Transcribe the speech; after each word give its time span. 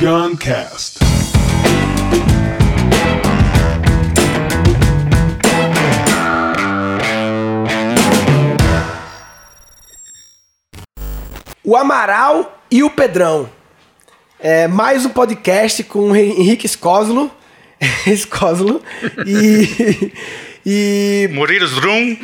Guncast. 0.00 0.98
O 11.62 11.76
Amaral 11.76 12.64
e 12.70 12.82
o 12.82 12.88
Pedrão. 12.88 13.50
É, 14.38 14.66
mais 14.66 15.04
um 15.04 15.10
podcast 15.10 15.84
com 15.84 16.12
o 16.12 16.16
Henrique 16.16 16.64
Escoslo. 16.64 17.30
Escoslo. 18.08 18.82
E. 19.26 20.12
e 20.64 21.28
Muriros 21.30 21.72
Drum. 21.72 22.16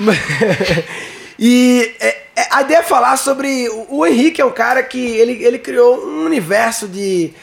e 1.38 1.94
é, 2.00 2.22
é, 2.36 2.48
a 2.52 2.62
ideia 2.62 2.78
é 2.78 2.82
falar 2.82 3.18
sobre. 3.18 3.68
O, 3.68 3.98
o 3.98 4.06
Henrique 4.06 4.40
é 4.40 4.44
um 4.46 4.50
cara 4.50 4.82
que 4.82 4.98
ele, 4.98 5.44
ele 5.44 5.58
criou 5.58 6.06
um 6.06 6.24
universo 6.24 6.88
de. 6.88 7.34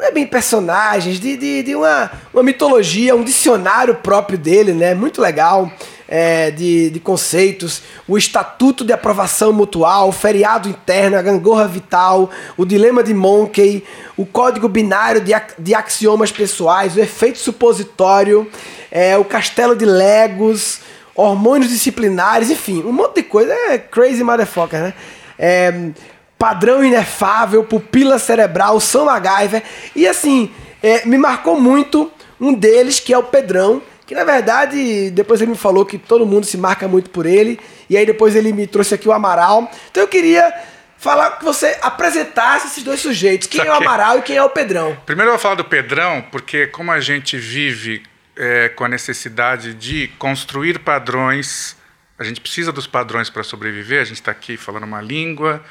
Não 0.00 0.06
é 0.06 0.10
bem 0.10 0.26
personagens, 0.26 1.20
de, 1.20 1.36
de, 1.36 1.62
de 1.62 1.76
uma, 1.76 2.10
uma 2.32 2.42
mitologia, 2.42 3.14
um 3.14 3.22
dicionário 3.22 3.96
próprio 3.96 4.38
dele, 4.38 4.72
né? 4.72 4.94
Muito 4.94 5.20
legal. 5.20 5.70
é, 6.10 6.50
de, 6.50 6.90
de 6.90 6.98
conceitos, 6.98 7.82
o 8.08 8.18
Estatuto 8.18 8.84
de 8.84 8.92
Aprovação 8.92 9.52
Mutual, 9.52 10.08
o 10.08 10.12
Feriado 10.12 10.68
Interno, 10.68 11.16
a 11.16 11.22
Gangorra 11.22 11.68
Vital, 11.68 12.28
o 12.56 12.66
Dilema 12.66 13.00
de 13.00 13.14
Monkey, 13.14 13.84
o 14.16 14.26
Código 14.26 14.68
Binário 14.68 15.20
de, 15.20 15.32
de 15.56 15.72
Axiomas 15.72 16.32
Pessoais, 16.32 16.96
o 16.96 17.00
Efeito 17.00 17.38
Supositório, 17.38 18.50
é, 18.90 19.16
o 19.16 19.24
Castelo 19.24 19.76
de 19.76 19.84
Legos, 19.84 20.80
hormônios 21.14 21.70
disciplinares, 21.70 22.50
enfim, 22.50 22.82
um 22.82 22.92
monte 22.92 23.16
de 23.16 23.22
coisa. 23.22 23.52
É 23.52 23.78
crazy 23.78 24.24
motherfucker, 24.24 24.80
né? 24.80 24.94
É, 25.38 25.90
padrão 26.40 26.82
inefável, 26.82 27.62
pupila 27.62 28.18
cerebral, 28.18 28.80
São 28.80 29.04
MacGyver. 29.04 29.62
E 29.94 30.08
assim, 30.08 30.50
é, 30.82 31.04
me 31.04 31.18
marcou 31.18 31.60
muito 31.60 32.10
um 32.40 32.54
deles, 32.54 32.98
que 32.98 33.12
é 33.12 33.18
o 33.18 33.22
Pedrão, 33.22 33.82
que 34.06 34.14
na 34.14 34.24
verdade, 34.24 35.10
depois 35.10 35.42
ele 35.42 35.50
me 35.50 35.56
falou 35.56 35.84
que 35.84 35.98
todo 35.98 36.24
mundo 36.24 36.46
se 36.46 36.56
marca 36.56 36.88
muito 36.88 37.10
por 37.10 37.26
ele. 37.26 37.60
E 37.90 37.96
aí 37.96 38.06
depois 38.06 38.34
ele 38.34 38.54
me 38.54 38.66
trouxe 38.66 38.94
aqui 38.94 39.06
o 39.06 39.12
Amaral. 39.12 39.70
Então 39.90 40.02
eu 40.02 40.08
queria 40.08 40.50
falar 40.96 41.32
que 41.32 41.44
você 41.44 41.76
apresentasse 41.82 42.68
esses 42.68 42.82
dois 42.82 43.00
sujeitos. 43.00 43.46
Quem 43.46 43.60
é 43.60 43.70
o. 43.70 43.74
Amaral 43.74 44.18
e 44.20 44.22
quem 44.22 44.36
é 44.36 44.42
o 44.42 44.48
Pedrão. 44.48 44.96
Primeiro 45.04 45.28
eu 45.28 45.34
vou 45.34 45.38
falar 45.38 45.56
do 45.56 45.64
Pedrão, 45.64 46.24
porque 46.32 46.66
como 46.68 46.90
a 46.90 47.00
gente 47.00 47.36
vive 47.36 48.02
é, 48.34 48.70
com 48.70 48.84
a 48.84 48.88
necessidade 48.88 49.74
de 49.74 50.08
construir 50.18 50.78
padrões, 50.78 51.76
a 52.18 52.24
gente 52.24 52.40
precisa 52.40 52.72
dos 52.72 52.86
padrões 52.86 53.28
para 53.28 53.42
sobreviver, 53.42 54.00
a 54.00 54.04
gente 54.04 54.16
está 54.16 54.30
aqui 54.30 54.56
falando 54.56 54.84
uma 54.84 55.02
língua, 55.02 55.62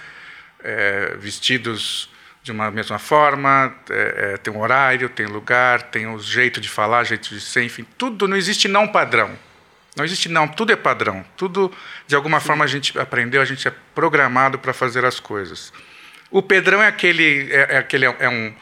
é, 0.63 1.15
vestidos 1.17 2.09
de 2.41 2.51
uma 2.51 2.71
mesma 2.71 2.97
forma, 2.97 3.75
é, 3.89 4.33
é, 4.33 4.37
tem 4.37 4.53
um 4.53 4.59
horário, 4.59 5.09
tem 5.09 5.25
lugar, 5.25 5.83
tem 5.83 6.07
o 6.07 6.19
jeito 6.19 6.59
de 6.59 6.69
falar, 6.69 7.03
jeito 7.03 7.29
de 7.29 7.41
ser, 7.41 7.63
enfim, 7.63 7.85
tudo, 7.97 8.27
não 8.27 8.37
existe 8.37 8.67
não 8.67 8.87
padrão. 8.87 9.37
Não 9.95 10.05
existe 10.05 10.29
não, 10.29 10.47
tudo 10.47 10.71
é 10.71 10.75
padrão. 10.75 11.25
Tudo, 11.35 11.71
de 12.07 12.15
alguma 12.15 12.39
forma, 12.39 12.63
a 12.63 12.67
gente 12.67 12.97
aprendeu, 12.97 13.41
a 13.41 13.45
gente 13.45 13.67
é 13.67 13.73
programado 13.93 14.57
para 14.57 14.71
fazer 14.71 15.03
as 15.03 15.19
coisas. 15.19 15.73
O 16.31 16.41
Pedrão 16.41 16.81
é 16.81 16.87
aquele, 16.87 17.51
é, 17.51 17.75
é 17.75 17.77
aquele 17.77 18.05
é 18.05 18.29
um 18.29 18.53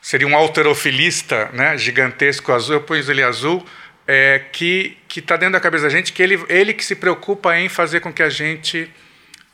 seria 0.00 0.26
um 0.26 0.34
alterofilista, 0.34 1.48
né, 1.52 1.78
gigantesco 1.78 2.52
azul. 2.52 2.76
Eu 2.76 2.80
pus 2.80 3.08
ele 3.08 3.22
azul, 3.22 3.64
é, 4.06 4.40
que 4.50 4.98
que 5.06 5.20
está 5.20 5.36
dentro 5.36 5.52
da 5.52 5.60
cabeça 5.60 5.84
da 5.84 5.90
gente, 5.90 6.12
que 6.12 6.22
ele 6.22 6.42
ele 6.48 6.74
que 6.74 6.84
se 6.84 6.96
preocupa 6.96 7.56
em 7.56 7.68
fazer 7.68 8.00
com 8.00 8.12
que 8.12 8.22
a 8.22 8.30
gente 8.30 8.90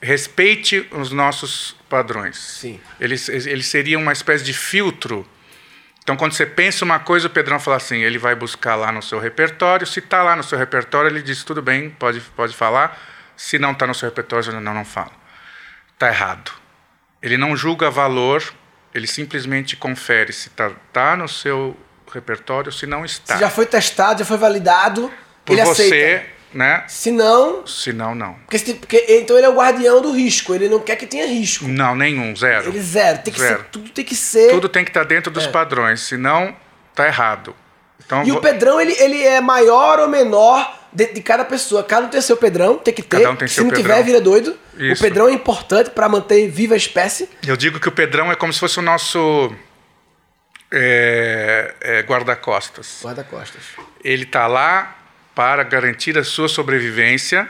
respeite 0.01 0.87
os 0.93 1.11
nossos 1.11 1.77
padrões. 1.89 2.37
Sim. 2.37 2.81
Ele, 3.01 3.17
ele 3.29 3.63
seria 3.63 3.99
uma 3.99 4.13
espécie 4.13 4.45
de 4.45 4.53
filtro. 4.53 5.29
Então, 6.03 6.17
quando 6.17 6.33
você 6.33 6.47
pensa 6.47 6.85
uma 6.85 6.99
coisa, 6.99 7.27
o 7.27 7.31
Pedrão 7.31 7.61
fala 7.61 7.77
assim: 7.77 7.99
ele 7.99 8.19
vai 8.19 8.35
buscar 8.35 8.75
lá 8.77 8.91
no 8.91 9.03
seu 9.03 9.19
repertório. 9.19 9.87
Se 9.87 9.99
está 9.99 10.23
lá 10.23 10.37
no 10.37 10.43
seu 10.43 10.59
repertório, 10.59 11.11
ele 11.11 11.23
diz: 11.23 11.45
tudo 11.45 11.61
bem, 11.61 11.91
pode, 11.91 12.21
pode 12.35 12.55
falar. 12.55 12.99
Se 13.37 13.59
não 13.59 13.73
está 13.73 13.87
no 13.87 13.95
seu 13.95 14.09
repertório, 14.09 14.53
não, 14.61 14.75
não 14.75 14.85
fala. 14.85 15.13
Está 15.93 16.09
errado. 16.09 16.53
Ele 17.21 17.37
não 17.37 17.57
julga 17.57 17.91
valor, 17.91 18.43
ele 18.95 19.07
simplesmente 19.07 19.77
confere 19.77 20.33
se 20.33 20.49
está 20.49 20.71
tá 20.93 21.17
no 21.17 21.29
seu 21.29 21.77
repertório, 22.13 22.73
se 22.73 22.87
não 22.87 23.05
está. 23.05 23.35
Se 23.35 23.41
já 23.41 23.51
foi 23.51 23.67
testado, 23.67 24.21
já 24.21 24.25
foi 24.25 24.39
validado, 24.39 25.13
Por 25.45 25.55
ele 25.55 25.67
você, 25.67 25.83
aceita. 25.83 26.38
Né? 26.53 26.85
Se 26.89 27.11
não, 27.11 27.67
Se 27.67 27.93
não, 27.93 28.15
não. 28.15 28.35
porque, 28.49 28.75
porque- 28.75 29.05
então 29.09 29.37
ele 29.37 29.47
é 29.47 29.49
o 29.49 29.55
guardião 29.55 30.01
do 30.01 30.13
risco. 30.13 30.55
Ele 30.55 30.69
não 30.69 30.81
quer 30.81 30.97
que 30.97 31.07
tenha 31.07 31.27
risco. 31.27 31.67
Não, 31.69 31.95
nenhum, 31.95 32.35
zero. 32.35 32.69
Ele 32.69 32.81
zero. 32.81 33.19
Tem 33.19 33.33
que 33.33 33.41
Zero. 33.41 33.59
ser, 33.59 33.65
tudo 33.71 33.91
tem 33.91 34.05
que 34.05 34.15
ser. 34.15 34.51
Tudo 34.51 34.69
tem 34.69 34.85
que 34.85 34.91
estar 34.91 35.05
dentro 35.05 35.31
dos 35.31 35.45
É. 35.45 35.49
padrões, 35.51 36.01
senão 36.01 36.57
está 36.91 37.07
errado. 37.07 37.55
Então, 38.05 38.23
E 38.25 38.31
o 38.31 38.35
vou- 38.35 38.43
Pedrão, 38.43 38.81
ele, 38.81 38.93
ele 38.99 39.23
é 39.23 39.41
maior 39.41 39.99
ou 40.01 40.09
menor 40.09 40.79
de, 40.93 41.07
de 41.13 41.21
cada 41.21 41.45
pessoa. 41.45 41.85
Cada 41.85 42.07
um 42.07 42.09
tem 42.09 42.21
seu 42.23 42.37
Pedrão, 42.39 42.79
tem 42.79 42.95
que 42.95 43.03
ter. 43.03 43.19
Cada 43.19 43.31
um 43.33 43.37
tem 43.37 43.47
Se 43.47 43.55
seu 43.57 43.65
não 43.65 43.71
Pedrão. 43.71 43.95
tiver, 43.97 44.03
vira 44.05 44.21
doido. 44.21 44.57
Isso. 44.79 45.03
O 45.03 45.05
Pedrão 45.07 45.29
é 45.29 45.33
importante 45.33 45.91
para 45.91 46.09
manter 46.09 46.49
viva 46.49 46.73
a 46.75 46.77
espécie. 46.77 47.29
Eu 47.47 47.57
digo 47.57 47.79
que 47.79 47.89
o 47.89 47.93
Pedrão 47.93 48.33
é 48.33 48.35
como 48.35 48.53
se 48.53 48.61
fosse 48.61 48.79
o 48.79 48.83
nosso 48.83 49.53
é, 50.71 51.75
é, 51.81 52.03
guarda-costas. 52.03 53.01
Guarda-costas. 53.03 53.63
Ele 54.05 54.25
está 54.25 54.47
lá 54.47 54.98
para 55.39 55.63
garantir 55.63 56.19
a 56.19 56.25
sua 56.25 56.49
sobrevivência, 56.49 57.47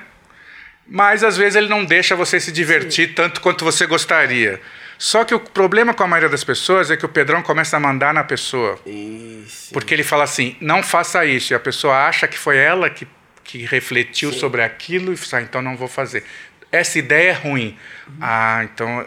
mas 0.87 1.25
às 1.25 1.39
vezes 1.39 1.57
ele 1.57 1.69
não 1.69 1.87
deixa 1.87 2.15
você 2.15 2.39
se 2.39 2.53
divertir 2.53 3.15
tanto 3.15 3.41
quanto 3.41 3.65
você 3.65 3.87
gostaria. 3.87 4.61
Só 4.99 5.25
que 5.25 5.35
o 5.35 5.41
problema 5.41 5.95
com 5.95 6.03
a 6.03 6.07
maioria 6.07 6.29
das 6.29 6.45
pessoas 6.45 6.91
é 6.91 6.99
que 6.99 7.07
o 7.07 7.09
Pedrão 7.09 7.43
começa 7.43 7.79
a 7.79 7.81
mandar 7.81 8.13
na 8.13 8.23
pessoa. 8.23 8.79
Isso. 8.85 9.73
Porque 9.73 9.95
ele 9.95 10.03
fala 10.03 10.25
assim, 10.25 10.55
não 10.61 10.83
faça 10.83 11.25
isso. 11.25 11.55
E 11.55 11.57
a 11.57 11.59
pessoa 11.59 12.07
acha 12.07 12.29
que 12.29 12.39
foi 12.39 12.59
ela 12.59 12.91
que, 12.91 13.09
que 13.43 13.65
refletiu 13.65 14.35
sobre 14.35 14.61
aquilo 14.61 15.11
e 15.11 15.17
fala, 15.17 15.43
ah, 15.43 15.47
então 15.49 15.63
não 15.63 15.75
vou 15.75 15.89
fazer. 15.89 16.25
Essa 16.71 16.99
ideia 16.99 17.31
é 17.31 17.33
ruim. 17.33 17.75
Ah, 18.21 18.61
então. 18.65 19.01
O 19.01 19.07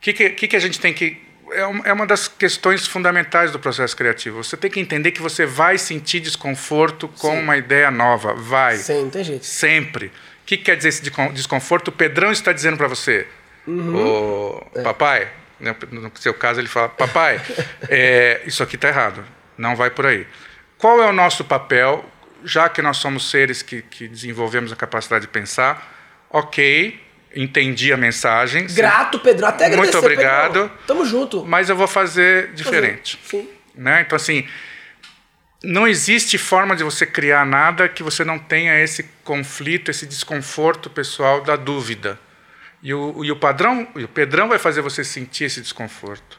que, 0.00 0.12
que 0.12 0.48
que 0.48 0.56
a 0.56 0.60
gente 0.60 0.80
tem 0.80 0.92
que. 0.92 1.22
É 1.52 1.88
é 1.90 1.92
uma 1.92 2.06
das 2.06 2.28
questões 2.28 2.86
fundamentais 2.86 3.50
do 3.52 3.58
processo 3.58 3.96
criativo. 3.96 4.42
Você 4.42 4.56
tem 4.56 4.70
que 4.70 4.80
entender 4.80 5.12
que 5.12 5.20
você 5.22 5.46
vai 5.46 5.78
sentir 5.78 6.20
desconforto 6.20 7.08
com 7.08 7.30
Sim. 7.32 7.42
uma 7.42 7.56
ideia 7.56 7.90
nova. 7.90 8.34
Vai. 8.34 8.76
Sim, 8.76 9.08
tem 9.10 9.24
jeito. 9.24 9.44
Sempre. 9.46 10.06
O 10.06 10.10
que, 10.46 10.56
que 10.56 10.64
quer 10.64 10.76
dizer 10.76 10.88
esse 10.90 11.02
descon- 11.02 11.32
desconforto? 11.32 11.88
O 11.88 11.92
Pedrão 11.92 12.30
está 12.32 12.52
dizendo 12.52 12.76
para 12.76 12.88
você, 12.88 13.26
Uhum. 13.66 13.96
"Ô, 13.96 14.60
papai, 14.82 15.28
né, 15.60 15.74
no 15.90 16.10
seu 16.14 16.32
caso 16.32 16.58
ele 16.60 16.68
fala, 16.68 16.88
papai, 16.88 17.38
é, 17.90 18.40
isso 18.46 18.62
aqui 18.62 18.76
está 18.76 18.88
errado, 18.88 19.22
não 19.58 19.76
vai 19.76 19.90
por 19.90 20.06
aí. 20.06 20.26
Qual 20.78 21.02
é 21.02 21.06
o 21.06 21.12
nosso 21.12 21.44
papel, 21.44 22.02
já 22.44 22.68
que 22.70 22.80
nós 22.80 22.96
somos 22.96 23.28
seres 23.30 23.60
que, 23.60 23.82
que 23.82 24.08
desenvolvemos 24.08 24.72
a 24.72 24.76
capacidade 24.76 25.22
de 25.26 25.28
pensar? 25.28 26.26
Ok, 26.30 26.98
entendi 27.34 27.92
a 27.92 27.96
mensagem, 27.96 28.66
Grato, 28.66 29.18
Pedrão. 29.18 29.48
Até 29.48 29.66
agradecer, 29.66 29.92
Muito 29.92 29.98
obrigado. 29.98 30.52
Pedrão. 30.52 30.70
Tamo 30.86 31.04
junto. 31.04 31.44
mas 31.44 31.68
eu 31.68 31.76
vou 31.76 31.86
fazer 31.86 32.52
diferente. 32.52 33.18
Sim. 33.24 33.48
Né? 33.74 34.02
Então, 34.02 34.16
assim, 34.16 34.46
não 35.62 35.86
existe 35.86 36.38
forma 36.38 36.76
de 36.76 36.84
você 36.84 37.04
criar 37.04 37.44
nada 37.44 37.88
que 37.88 38.02
você 38.02 38.24
não 38.24 38.38
tenha 38.38 38.78
esse 38.80 39.04
conflito, 39.24 39.90
esse 39.90 40.06
desconforto 40.06 40.88
pessoal 40.88 41.42
da 41.42 41.56
dúvida. 41.56 42.18
E 42.82 42.94
o, 42.94 43.24
e 43.24 43.32
o 43.32 43.36
padrão, 43.36 43.88
e 43.96 44.04
o 44.04 44.08
Pedrão 44.08 44.48
vai 44.48 44.58
fazer 44.58 44.80
você 44.80 45.02
sentir 45.02 45.44
esse 45.44 45.60
desconforto. 45.60 46.38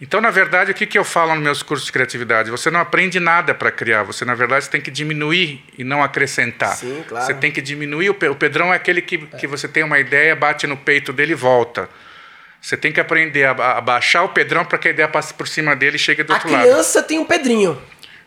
Então, 0.00 0.20
na 0.20 0.30
verdade, 0.30 0.72
o 0.72 0.74
que, 0.74 0.86
que 0.86 0.98
eu 0.98 1.04
falo 1.04 1.34
nos 1.34 1.42
meus 1.42 1.62
cursos 1.62 1.86
de 1.86 1.92
criatividade? 1.92 2.50
Você 2.50 2.70
não 2.70 2.80
aprende 2.80 3.20
nada 3.20 3.54
para 3.54 3.70
criar, 3.70 4.02
você, 4.02 4.24
na 4.24 4.34
verdade, 4.34 4.68
tem 4.68 4.80
que 4.80 4.90
diminuir 4.90 5.64
e 5.78 5.84
não 5.84 6.02
acrescentar. 6.02 6.76
Sim, 6.76 7.04
claro. 7.06 7.24
Você 7.26 7.32
tem 7.34 7.50
que 7.52 7.62
diminuir. 7.62 8.10
O 8.10 8.14
Pe- 8.14 8.28
o 8.28 8.34
Pedrão 8.34 8.72
é 8.72 8.76
aquele 8.76 9.00
que, 9.00 9.18
que 9.18 9.46
você 9.46 9.68
tem 9.68 9.84
uma 9.84 9.98
ideia, 9.98 10.34
bate 10.34 10.66
no 10.66 10.76
peito 10.76 11.12
dele 11.12 11.32
e 11.32 11.36
volta. 11.36 11.88
Você 12.60 12.76
tem 12.76 12.90
que 12.92 13.00
aprender 13.00 13.44
a, 13.44 13.50
a 13.50 13.80
baixar 13.80 14.24
o 14.24 14.30
Pedrão 14.30 14.64
para 14.64 14.78
que 14.78 14.88
a 14.88 14.90
ideia 14.90 15.06
passe 15.08 15.32
por 15.32 15.46
cima 15.46 15.76
dele 15.76 15.96
e 15.96 15.98
chegue 15.98 16.22
do 16.22 16.32
A 16.32 16.36
outro 16.36 16.50
lado. 16.50 16.62
criança 16.62 17.02
tem 17.02 17.18
um 17.18 17.24
Pedrinho. 17.24 17.80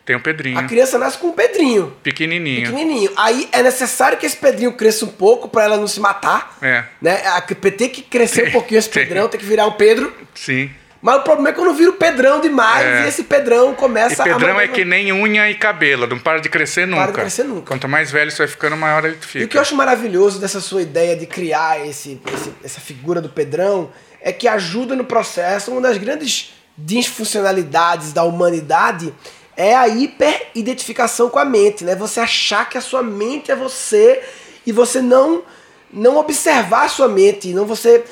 Tem 0.05 0.15
o 0.15 0.21
Pedrinho, 0.21 0.57
A 0.57 0.63
criança 0.63 0.97
nasce 0.97 1.17
com 1.17 1.27
um 1.27 1.33
Pedrinho. 1.33 1.93
pequenininho. 2.01 2.67
Pequenininho. 2.71 3.11
Aí 3.17 3.49
é 3.51 3.61
necessário 3.61 4.17
que 4.17 4.25
esse 4.25 4.37
Pedrinho 4.37 4.71
cresça 4.71 5.03
um 5.03 5.09
pouco 5.09 5.49
pra 5.49 5.63
ela 5.65 5.75
não 5.75 5.85
se 5.87 5.99
matar. 5.99 6.57
É. 6.61 6.85
Né? 7.01 7.27
A- 7.27 7.41
Tem 7.41 7.89
que 7.89 8.01
crescer 8.03 8.41
Tem, 8.43 8.49
um 8.49 8.53
pouquinho 8.53 8.79
esse 8.79 8.89
tem. 8.89 9.03
Pedrão, 9.05 9.27
tem 9.27 9.37
que 9.37 9.45
virar 9.45 9.65
um 9.67 9.73
Pedro. 9.73 10.15
Sim. 10.33 10.71
Mas 11.01 11.17
o 11.17 11.21
problema 11.21 11.49
é 11.49 11.53
quando 11.53 11.73
vira 11.73 11.91
o 11.91 11.93
Pedrão 11.93 12.41
demais 12.41 12.85
É. 12.85 13.05
e 13.05 13.07
esse 13.07 13.23
Pedrão 13.23 13.71
E 13.71 13.75
começa 13.75 14.23
Pedrão 14.23 14.57
a. 14.57 14.63
é 14.63 14.67
que 14.67 14.83
nem 14.83 15.13
unha 15.13 15.49
e 15.49 15.55
cabelo, 15.55 16.07
não 16.07 16.17
para 16.19 16.39
de 16.39 16.49
crescer 16.49 16.87
nunca. 16.87 17.07
de 17.07 17.13
crescer 17.13 17.43
nunca. 17.43 17.67
Quanto 17.67 17.87
mais 17.87 18.11
velho 18.11 18.31
você 18.31 18.37
vai 18.39 18.47
ficando, 18.47 18.75
maior 18.75 19.05
ele 19.05 19.17
fica. 19.21 19.39
E 19.39 19.45
o 19.45 19.47
que 19.47 19.57
eu 19.57 19.61
acho 19.61 19.75
maravilhoso 19.75 20.39
dessa 20.39 20.59
sua 20.59 20.81
ideia 20.81 21.15
de 21.15 21.25
criar 21.27 21.85
esse, 21.87 22.19
esse- 22.33 22.53
essa 22.63 22.79
figura 22.81 23.21
do 23.21 23.29
Pedrão 23.29 23.91
é 24.21 24.31
que 24.33 24.47
ajuda 24.47 24.95
no 24.95 25.03
processo. 25.05 25.71
Uma 25.71 25.81
das 25.81 25.97
grandes 25.97 26.53
disfuncionalidades 26.77 28.11
da 28.13 28.23
humanidade 28.23 29.13
é 29.55 29.75
a 29.75 29.87
hiperidentificação 29.87 31.29
com 31.29 31.39
a 31.39 31.45
mente, 31.45 31.83
né? 31.83 31.95
Você 31.95 32.19
achar 32.19 32.69
que 32.69 32.77
a 32.77 32.81
sua 32.81 33.01
mente 33.03 33.51
é 33.51 33.55
você 33.55 34.21
e 34.65 34.71
você 34.71 35.01
não 35.01 35.43
não 35.91 36.17
observar 36.17 36.85
a 36.85 36.89
sua 36.89 37.07
mente, 37.07 37.53
não 37.53 37.65
você. 37.65 38.03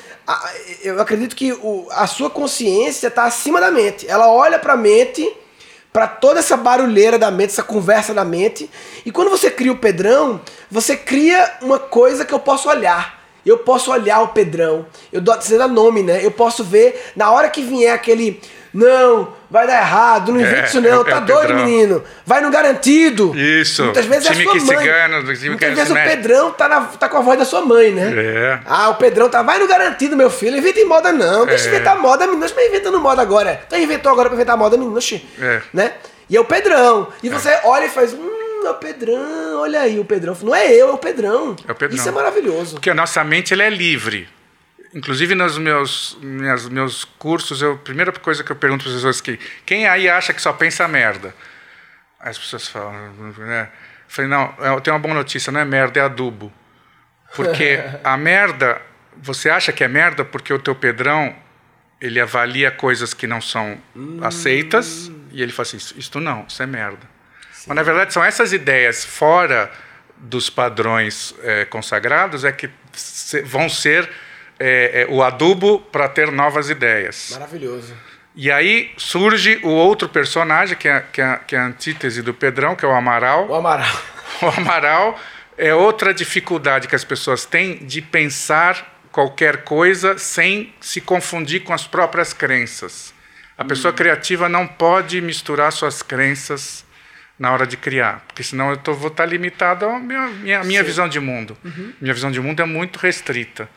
Eu 0.82 1.00
acredito 1.00 1.36
que 1.36 1.52
o, 1.52 1.86
a 1.90 2.06
sua 2.06 2.30
consciência 2.30 3.08
está 3.08 3.24
acima 3.24 3.60
da 3.60 3.70
mente. 3.70 4.08
Ela 4.08 4.30
olha 4.30 4.58
para 4.58 4.72
a 4.72 4.76
mente, 4.76 5.30
para 5.92 6.06
toda 6.08 6.40
essa 6.40 6.56
barulheira 6.56 7.18
da 7.18 7.30
mente, 7.30 7.50
essa 7.50 7.62
conversa 7.62 8.12
da 8.12 8.24
mente. 8.24 8.70
E 9.04 9.12
quando 9.12 9.30
você 9.30 9.50
cria 9.50 9.72
o 9.72 9.78
Pedrão, 9.78 10.40
você 10.70 10.96
cria 10.96 11.58
uma 11.62 11.78
coisa 11.78 12.24
que 12.24 12.34
eu 12.34 12.40
posso 12.40 12.68
olhar. 12.68 13.16
Eu 13.44 13.58
posso 13.58 13.92
olhar 13.92 14.20
o 14.22 14.28
Pedrão. 14.28 14.86
Eu 15.12 15.20
dou, 15.20 15.34
você 15.34 15.56
dá 15.56 15.68
nome, 15.68 16.02
né? 16.02 16.24
Eu 16.24 16.32
posso 16.32 16.64
ver 16.64 17.12
na 17.14 17.30
hora 17.30 17.48
que 17.48 17.62
vier 17.62 17.94
aquele 17.94 18.40
não, 18.76 19.32
vai 19.50 19.66
dar 19.66 19.78
errado, 19.78 20.32
não 20.32 20.38
inventa 20.38 20.60
é, 20.60 20.64
isso 20.66 20.80
não, 20.82 21.00
é, 21.00 21.04
tá 21.04 21.16
é 21.16 21.20
doido, 21.22 21.48
Pedrão. 21.48 21.64
menino. 21.64 22.04
Vai 22.26 22.42
no 22.42 22.50
garantido. 22.50 23.34
Isso. 23.34 23.84
Muitas 23.84 24.04
vezes 24.04 24.28
time 24.28 24.40
é 24.40 24.42
a 24.42 24.44
sua 24.44 24.52
que 24.52 24.58
mãe. 24.58 24.66
Se 24.66 25.40
time 25.40 25.48
Muitas 25.48 25.74
vezes 25.74 25.90
o 25.90 25.94
Pedrão 25.94 26.50
tá, 26.50 26.68
na, 26.68 26.80
tá 26.82 27.08
com 27.08 27.16
a 27.16 27.20
voz 27.22 27.38
da 27.38 27.46
sua 27.46 27.62
mãe, 27.62 27.90
né? 27.90 28.12
É. 28.14 28.60
Ah, 28.66 28.90
o 28.90 28.96
Pedrão 28.96 29.30
tá, 29.30 29.42
vai 29.42 29.58
no 29.58 29.66
garantido, 29.66 30.14
meu 30.14 30.28
filho. 30.28 30.58
Inventa 30.58 30.78
em 30.78 30.84
moda 30.84 31.10
não. 31.10 31.46
Deixa 31.46 31.64
é. 31.64 31.68
inventar 31.68 31.98
moda, 31.98 32.26
menino. 32.26 32.46
Deixa 32.46 32.68
inventando 32.68 33.00
moda 33.00 33.22
agora. 33.22 33.62
Tu 33.66 33.76
inventou 33.76 34.12
agora 34.12 34.28
pra 34.28 34.36
inventar 34.36 34.58
moda, 34.58 34.76
menino. 34.76 34.98
É. 35.40 35.62
Né? 35.72 35.92
E 36.28 36.36
é 36.36 36.40
o 36.40 36.44
Pedrão. 36.44 37.08
E 37.22 37.30
você 37.30 37.48
é. 37.48 37.62
olha 37.64 37.86
e 37.86 37.88
faz, 37.88 38.12
hum, 38.12 38.62
é 38.66 38.70
o 38.70 38.74
Pedrão, 38.74 39.60
olha 39.60 39.80
aí 39.80 39.98
o 39.98 40.04
Pedrão. 40.04 40.36
Não 40.42 40.54
é 40.54 40.70
eu, 40.70 40.90
é 40.90 40.92
o 40.92 40.98
Pedrão. 40.98 41.56
É 41.66 41.72
o 41.72 41.74
Pedrão. 41.74 41.96
Isso 41.96 42.08
é 42.08 42.12
maravilhoso. 42.12 42.74
Porque 42.74 42.90
a 42.90 42.94
nossa 42.94 43.24
mente 43.24 43.54
ela 43.54 43.62
é 43.62 43.70
livre. 43.70 44.28
Inclusive 44.94 45.34
nos 45.34 45.58
meus, 45.58 46.16
minhas, 46.20 46.68
meus 46.68 47.04
cursos, 47.04 47.60
eu, 47.60 47.72
a 47.72 47.76
primeira 47.76 48.12
coisa 48.12 48.42
que 48.42 48.50
eu 48.50 48.56
pergunto 48.56 48.84
para 48.84 48.90
as 48.90 48.96
pessoas 48.96 49.20
é 49.20 49.22
que 49.22 49.38
quem 49.64 49.86
aí 49.86 50.08
acha 50.08 50.32
que 50.32 50.40
só 50.40 50.52
pensa 50.52 50.86
merda? 50.88 51.34
Aí 52.20 52.30
as 52.30 52.38
pessoas 52.38 52.68
falam, 52.68 53.12
né? 53.38 53.62
Eu 53.62 53.68
falei, 54.08 54.30
não, 54.30 54.54
eu 54.58 54.80
tenho 54.80 54.94
uma 54.94 55.02
boa 55.02 55.14
notícia, 55.14 55.52
não 55.52 55.60
é 55.60 55.64
merda, 55.64 56.00
é 56.00 56.02
adubo. 56.02 56.52
Porque 57.34 57.80
a 58.02 58.16
merda, 58.18 58.80
você 59.16 59.50
acha 59.50 59.72
que 59.72 59.82
é 59.82 59.88
merda 59.88 60.24
porque 60.24 60.52
o 60.52 60.58
teu 60.58 60.74
Pedrão, 60.74 61.34
ele 62.00 62.20
avalia 62.20 62.70
coisas 62.70 63.12
que 63.12 63.26
não 63.26 63.40
são 63.40 63.78
hum. 63.94 64.20
aceitas 64.22 65.10
e 65.32 65.42
ele 65.42 65.52
fala 65.52 65.68
assim, 65.68 65.76
isto 65.98 66.20
não, 66.20 66.46
isso 66.48 66.62
é 66.62 66.66
merda. 66.66 67.06
Sim. 67.52 67.64
Mas 67.68 67.76
na 67.76 67.82
verdade 67.82 68.12
são 68.12 68.24
essas 68.24 68.52
ideias 68.52 69.04
fora 69.04 69.70
dos 70.16 70.48
padrões 70.48 71.34
é, 71.42 71.64
consagrados 71.64 72.44
é 72.44 72.52
que 72.52 72.70
vão 73.44 73.68
ser 73.68 74.08
é, 74.58 75.02
é, 75.02 75.06
o 75.08 75.22
adubo 75.22 75.78
para 75.78 76.08
ter 76.08 76.30
novas 76.30 76.70
ideias. 76.70 77.30
Maravilhoso. 77.32 77.94
E 78.34 78.50
aí 78.50 78.92
surge 78.96 79.58
o 79.62 79.68
outro 79.68 80.08
personagem, 80.08 80.76
que 80.76 80.88
é, 80.88 81.00
que, 81.12 81.20
é, 81.20 81.40
que 81.46 81.56
é 81.56 81.58
a 81.58 81.66
antítese 81.66 82.22
do 82.22 82.34
Pedrão, 82.34 82.76
que 82.76 82.84
é 82.84 82.88
o 82.88 82.92
Amaral. 82.92 83.48
O 83.48 83.54
Amaral. 83.54 83.96
O 84.42 84.48
Amaral 84.48 85.18
é 85.56 85.74
outra 85.74 86.12
dificuldade 86.12 86.88
que 86.88 86.94
as 86.94 87.04
pessoas 87.04 87.46
têm 87.46 87.78
de 87.78 88.02
pensar 88.02 89.00
qualquer 89.10 89.64
coisa 89.64 90.18
sem 90.18 90.74
se 90.78 91.00
confundir 91.00 91.62
com 91.62 91.72
as 91.72 91.86
próprias 91.86 92.34
crenças. 92.34 93.14
A 93.56 93.64
hum. 93.64 93.68
pessoa 93.68 93.94
criativa 93.94 94.46
não 94.46 94.66
pode 94.66 95.22
misturar 95.22 95.72
suas 95.72 96.02
crenças 96.02 96.84
na 97.38 97.52
hora 97.52 97.66
de 97.66 97.76
criar, 97.76 98.24
porque 98.26 98.42
senão 98.42 98.70
eu 98.70 98.76
tô, 98.76 98.92
vou 98.92 99.08
estar 99.08 99.24
tá 99.24 99.30
limitado 99.30 99.86
à 99.86 99.98
minha, 99.98 100.26
minha, 100.28 100.64
minha 100.64 100.82
visão 100.82 101.08
de 101.08 101.20
mundo. 101.20 101.56
Uhum. 101.64 101.92
Minha 102.00 102.12
visão 102.14 102.30
de 102.30 102.40
mundo 102.40 102.60
é 102.60 102.66
muito 102.66 102.98
restrita. 102.98 103.68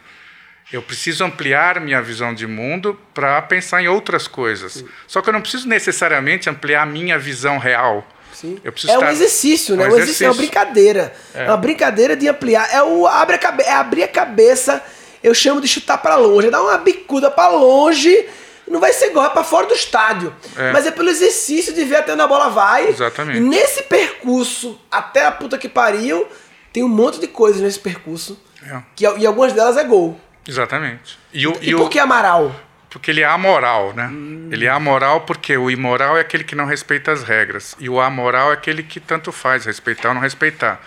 Eu 0.72 0.82
preciso 0.84 1.24
ampliar 1.24 1.80
minha 1.80 2.02
visão 2.02 2.34
de 2.34 2.46
mundo 2.46 3.00
para 3.14 3.42
pensar 3.42 3.82
em 3.82 3.88
outras 3.88 4.28
coisas. 4.28 4.74
Sim. 4.74 4.88
Só 5.08 5.22
que 5.22 5.30
eu 5.30 5.34
não 5.34 5.42
preciso 5.42 5.68
necessariamente 5.68 6.50
ampliar 6.50 6.86
minha 6.86 7.18
visão 7.18 7.58
real. 7.58 8.08
Sim. 8.32 8.60
é 8.64 8.70
estar... 8.70 9.00
um 9.00 9.10
exercício, 9.10 9.76
né? 9.76 9.86
É 9.86 9.88
um 9.88 9.96
exercício. 9.96 10.26
é 10.26 10.30
uma 10.30 10.36
brincadeira. 10.36 11.14
É. 11.34 11.44
é. 11.44 11.48
uma 11.48 11.58
brincadeira 11.58 12.16
de 12.16 12.28
ampliar. 12.28 12.70
É 12.72 12.84
o 12.84 13.08
abre 13.08 13.36
a 13.36 13.40
cabe... 13.40 13.64
é 13.64 13.74
abrir 13.74 14.04
a 14.04 14.08
cabeça. 14.08 14.84
Eu 15.24 15.34
chamo 15.34 15.60
de 15.60 15.68
chutar 15.68 15.98
para 15.98 16.16
longe. 16.16 16.48
É 16.48 16.52
dar 16.52 16.62
uma 16.62 16.78
bicuda 16.78 17.32
para 17.32 17.50
longe. 17.50 18.28
Não 18.68 18.80
vai 18.80 18.94
ser 18.94 19.08
igual 19.08 19.26
é 19.26 19.30
para 19.30 19.44
fora 19.44 19.66
do 19.66 19.74
estádio. 19.74 20.32
É. 20.56 20.72
Mas 20.72 20.86
é 20.86 20.92
pelo 20.92 21.10
exercício 21.10 21.74
de 21.74 21.84
ver 21.84 21.98
até 21.98 22.14
onde 22.14 22.22
a 22.22 22.28
bola 22.28 22.50
vai. 22.50 22.90
Exatamente. 22.90 23.40
E 23.40 23.42
nesse 23.42 23.82
percurso, 23.84 24.80
até 24.92 25.26
a 25.26 25.32
puta 25.32 25.58
que 25.58 25.68
pariu, 25.68 26.28
tem 26.72 26.84
um 26.84 26.88
monte 26.88 27.20
de 27.20 27.28
coisas 27.28 27.60
nesse 27.60 27.80
percurso. 27.80 28.40
É. 28.64 28.82
Que, 28.96 29.06
e 29.18 29.26
algumas 29.26 29.52
delas 29.54 29.76
é 29.76 29.84
gol. 29.84 30.20
Exatamente. 30.50 31.20
E, 31.32 31.48
o, 31.48 31.56
e, 31.62 31.70
e 31.70 31.76
por 31.76 31.90
que 31.90 32.00
Amaral? 32.00 32.54
Porque 32.90 33.12
ele 33.12 33.22
é 33.22 33.26
amoral, 33.26 33.94
né? 33.94 34.08
Hum. 34.08 34.50
Ele 34.52 34.66
é 34.66 34.70
amoral 34.70 35.22
porque 35.22 35.56
o 35.56 35.70
imoral 35.70 36.18
é 36.18 36.22
aquele 36.22 36.44
que 36.44 36.56
não 36.56 36.66
respeita 36.66 37.12
as 37.12 37.24
regras. 37.24 37.76
E 37.80 37.88
o 37.88 38.02
amoral 38.02 38.50
é 38.50 38.56
aquele 38.56 38.82
que 38.82 39.00
tanto 39.00 39.32
faz, 39.32 39.66
respeitar 39.66 40.10
ou 40.10 40.16
não 40.16 40.22
respeitar. 40.22 40.82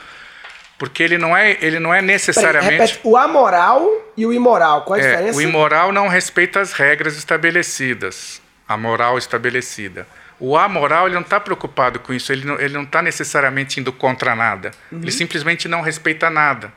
Porque 0.77 1.01
ele 1.01 1.17
não 1.17 1.37
é, 1.37 1.57
ele 1.61 1.79
não 1.79 1.95
é 1.95 2.03
necessariamente. 2.03 2.73
Repete, 2.73 3.01
o 3.05 3.17
amoral 3.17 3.89
e 4.17 4.27
o 4.27 4.33
imoral, 4.33 4.83
qual 4.83 4.99
a 4.99 5.03
é, 5.03 5.11
diferença? 5.11 5.39
O 5.39 5.41
imoral 5.41 5.93
não 5.93 6.09
respeita 6.09 6.59
as 6.59 6.73
regras 6.73 7.17
estabelecidas, 7.17 8.43
a 8.69 8.77
moral 8.77 9.17
estabelecida. 9.17 10.05
O 10.45 10.57
amoral 10.57 11.07
ele 11.07 11.15
não 11.15 11.23
está 11.23 11.39
preocupado 11.39 12.01
com 12.01 12.13
isso, 12.13 12.33
ele 12.33 12.45
não, 12.45 12.59
ele 12.59 12.75
não 12.75 12.83
está 12.83 13.01
necessariamente 13.01 13.79
indo 13.79 13.93
contra 13.93 14.35
nada. 14.35 14.73
Uhum. 14.91 14.99
Ele 15.01 15.13
simplesmente 15.13 15.69
não 15.69 15.83
respeita 15.83 16.29
nada. 16.29 16.73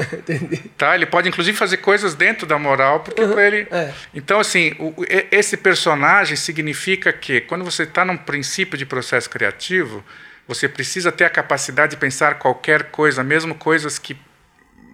tá? 0.76 0.96
Ele 0.96 1.06
pode 1.06 1.26
inclusive 1.26 1.56
fazer 1.56 1.78
coisas 1.78 2.14
dentro 2.14 2.46
da 2.46 2.58
moral, 2.58 3.00
porque 3.00 3.22
uhum. 3.22 3.40
ele. 3.40 3.66
É. 3.70 3.90
Então, 4.12 4.38
assim, 4.38 4.74
o, 4.78 4.92
esse 5.30 5.56
personagem 5.56 6.36
significa 6.36 7.10
que 7.10 7.40
quando 7.40 7.64
você 7.64 7.84
está 7.84 8.04
num 8.04 8.18
princípio 8.18 8.76
de 8.76 8.84
processo 8.84 9.30
criativo, 9.30 10.04
você 10.46 10.68
precisa 10.68 11.10
ter 11.10 11.24
a 11.24 11.30
capacidade 11.30 11.92
de 11.92 11.96
pensar 11.96 12.34
qualquer 12.34 12.90
coisa, 12.90 13.24
mesmo 13.24 13.54
coisas 13.54 13.98
que 13.98 14.14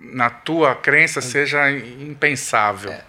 na 0.01 0.31
tua 0.31 0.77
crença 0.77 1.21
seja 1.21 1.73
impensável. 1.73 2.93
É. 2.93 3.03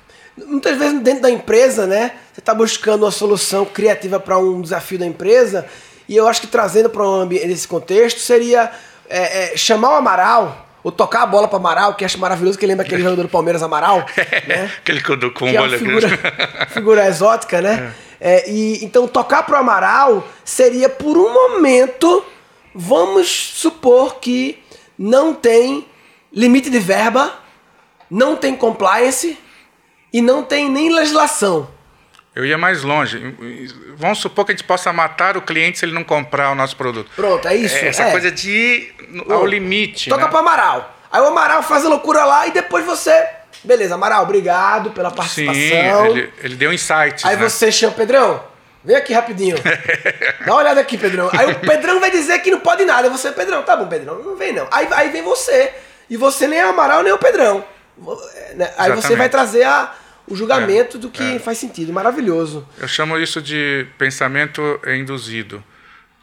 Muitas 0.46 0.78
vezes 0.78 1.02
dentro 1.02 1.22
da 1.24 1.32
empresa, 1.32 1.88
né? 1.88 2.12
Você 2.32 2.40
está 2.40 2.54
buscando 2.54 3.04
uma 3.04 3.12
solução 3.12 3.66
criativa 3.66 4.20
para 4.20 4.38
um 4.38 4.62
desafio 4.62 5.00
da 5.00 5.06
empresa. 5.06 5.68
E 6.08 6.16
eu 6.16 6.28
acho 6.28 6.42
que 6.42 6.48
trazendo 6.48 6.90
para 6.90 7.04
um 7.04 7.32
esse 7.32 7.68
contexto 7.68 8.20
seria 8.20 8.72
é, 9.10 9.54
é, 9.54 9.58
chamar 9.58 9.92
o 9.92 9.96
Amaral, 9.96 10.68
ou 10.84 10.92
tocar 10.92 11.24
a 11.24 11.26
bola 11.26 11.48
para 11.48 11.58
Amaral, 11.58 11.96
que 11.96 12.06
acho 12.06 12.20
maravilhoso, 12.20 12.58
que 12.58 12.66
lembra 12.66 12.86
aquele 12.86 13.02
jogador 13.02 13.24
do 13.24 13.30
Palmeiras 13.30 13.64
Amaral. 13.64 14.06
né? 14.48 14.72
aquele 14.78 15.02
com, 15.02 15.18
com 15.32 15.48
que 15.48 15.56
é 15.56 15.60
uma 15.60 15.78
figura, 15.78 16.10
figura 16.70 17.08
exótica, 17.08 17.62
né? 17.62 17.94
É. 18.20 18.36
é 18.36 18.50
e, 18.50 18.86
então 18.86 19.08
tocar 19.08 19.44
para 19.44 19.58
o 19.58 19.60
Amaral 19.60 20.28
seria 20.46 20.88
por 20.88 21.18
um 21.18 21.34
momento, 21.34 22.24
vamos 22.74 23.28
supor 23.28 24.20
que 24.20 24.64
não 24.98 25.34
tem 25.34 25.86
limite 26.32 26.70
de 26.70 26.80
verba, 26.80 27.34
não 28.10 28.36
tem 28.36 28.56
compliance 28.56 29.38
e 30.18 30.22
não 30.22 30.42
tem 30.42 30.68
nem 30.68 30.92
legislação. 30.92 31.70
Eu 32.36 32.44
ia 32.44 32.58
mais 32.58 32.82
longe. 32.82 33.36
Vamos 33.96 34.18
supor 34.18 34.46
que 34.46 34.52
a 34.52 34.56
gente 34.56 34.64
possa 34.64 34.92
matar 34.92 35.38
o 35.38 35.44
cliente 35.44 35.78
se 35.78 35.86
ele 35.86 35.94
não 35.94 36.04
comprar 36.04 36.52
o 36.52 36.56
nosso 36.56 36.76
produto. 36.76 37.12
Pronto, 37.16 37.48
é 37.48 37.56
isso. 37.56 37.76
É 37.76 37.88
essa 37.88 38.06
é. 38.06 38.12
coisa 38.12 38.32
de 38.32 38.50
ir 38.50 38.96
ao 39.30 39.46
limite. 39.46 40.10
Toca 40.10 40.24
né? 40.24 40.28
pro 40.28 40.40
Amaral. 40.40 40.92
Aí 41.12 41.22
o 41.22 41.26
Amaral 41.26 41.62
faz 41.62 41.86
a 41.86 41.90
loucura 41.90 42.26
lá 42.26 42.48
e 42.48 42.52
depois 42.52 42.84
você. 42.84 43.28
Beleza, 43.64 43.94
Amaral, 43.94 44.24
obrigado 44.24 44.90
pela 44.90 45.12
participação. 45.12 45.54
Sim, 45.54 46.10
ele, 46.10 46.34
ele 46.44 46.56
deu 46.56 46.74
insights. 46.74 47.24
Aí 47.24 47.36
né? 47.36 47.48
você 47.48 47.72
chama, 47.72 47.94
Pedrão, 47.94 48.44
vem 48.84 48.96
aqui 48.96 49.14
rapidinho. 49.14 49.56
Dá 50.44 50.52
uma 50.52 50.62
olhada 50.62 50.82
aqui, 50.82 50.98
Pedrão. 50.98 51.30
Aí 51.32 51.52
o 51.52 51.60
Pedrão 51.60 52.00
vai 52.00 52.10
dizer 52.10 52.40
que 52.40 52.50
não 52.50 52.60
pode 52.60 52.84
nada. 52.86 53.08
Você, 53.12 53.32
Pedrão, 53.32 53.62
tá 53.62 53.76
bom, 53.76 53.86
Pedrão, 53.86 54.18
não 54.24 54.36
vem 54.36 54.52
não. 54.52 54.68
Aí, 54.72 54.88
aí 54.92 55.10
vem 55.10 55.22
você. 55.22 55.72
E 56.10 56.18
você 56.18 56.48
nem 56.48 56.58
é 56.58 56.66
o 56.66 56.70
Amaral 56.70 57.04
nem 57.04 57.12
é 57.12 57.16
o 57.16 57.20
Pedrão. 57.20 57.64
Né? 58.56 58.66
Aí 58.78 58.92
Exatamente. 58.92 59.08
você 59.08 59.16
vai 59.16 59.30
trazer 59.30 59.64
a 59.64 59.94
o 60.28 60.36
julgamento 60.36 60.98
é, 60.98 61.00
do 61.00 61.10
que 61.10 61.24
é. 61.24 61.40
faz 61.40 61.58
sentido. 61.58 61.94
Maravilhoso. 61.94 62.68
Eu 62.78 62.88
chamo 62.88 63.18
isso 63.18 63.42
de 63.42 63.88
pensamento 63.98 64.80
induzido. 64.88 65.64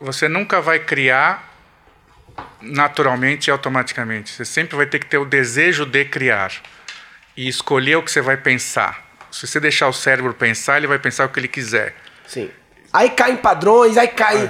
Você 0.00 0.28
nunca 0.28 0.60
vai 0.60 0.78
criar 0.78 1.52
naturalmente 2.60 3.48
e 3.48 3.50
automaticamente. 3.50 4.30
Você 4.30 4.44
sempre 4.44 4.76
vai 4.76 4.86
ter 4.86 4.98
que 4.98 5.06
ter 5.06 5.18
o 5.18 5.24
desejo 5.24 5.86
de 5.86 6.04
criar 6.04 6.52
e 7.36 7.48
escolher 7.48 7.96
o 7.96 8.02
que 8.02 8.10
você 8.10 8.20
vai 8.20 8.36
pensar. 8.36 9.04
Se 9.30 9.46
você 9.46 9.58
deixar 9.58 9.88
o 9.88 9.92
cérebro 9.92 10.32
pensar, 10.34 10.76
ele 10.76 10.86
vai 10.86 10.98
pensar 10.98 11.24
o 11.24 11.28
que 11.28 11.40
ele 11.40 11.48
quiser. 11.48 11.96
Sim. 12.26 12.50
Aí 12.94 13.10
cai 13.10 13.32
em 13.32 13.36
padrões, 13.36 13.96
aí 13.98 14.06
cai 14.06 14.48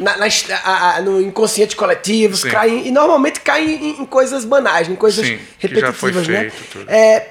na, 0.00 0.16
na, 0.16 0.26
a, 0.64 0.96
a, 0.96 1.00
no 1.00 1.20
inconsciente 1.20 1.76
coletivo, 1.76 2.36
cai, 2.50 2.68
e 2.86 2.90
normalmente 2.90 3.38
cai 3.38 3.62
em, 3.62 4.00
em, 4.00 4.04
coisas 4.04 4.44
banais, 4.44 4.88
em 4.88 4.96
coisas 4.96 5.24
Sim, 5.24 5.38
repetitivas, 5.60 6.26
né? 6.26 6.50
Tudo. 6.72 6.90
É, 6.90 7.24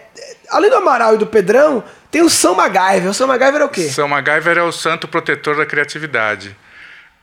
além 0.50 0.70
do 0.70 0.78
Amaral 0.78 1.16
e 1.16 1.18
do 1.18 1.28
Pedrão, 1.28 1.84
tem 2.10 2.22
o 2.22 2.30
São 2.30 2.56
MacGyver. 2.56 3.10
O 3.10 3.14
São 3.14 3.28
MacGyver 3.28 3.60
é 3.60 3.66
o 3.66 3.68
quê? 3.68 3.90
São 3.90 4.08
MacGyver 4.08 4.58
é 4.58 4.64
o 4.64 4.72
santo 4.72 5.06
protetor 5.06 5.58
da 5.58 5.66
criatividade. 5.66 6.56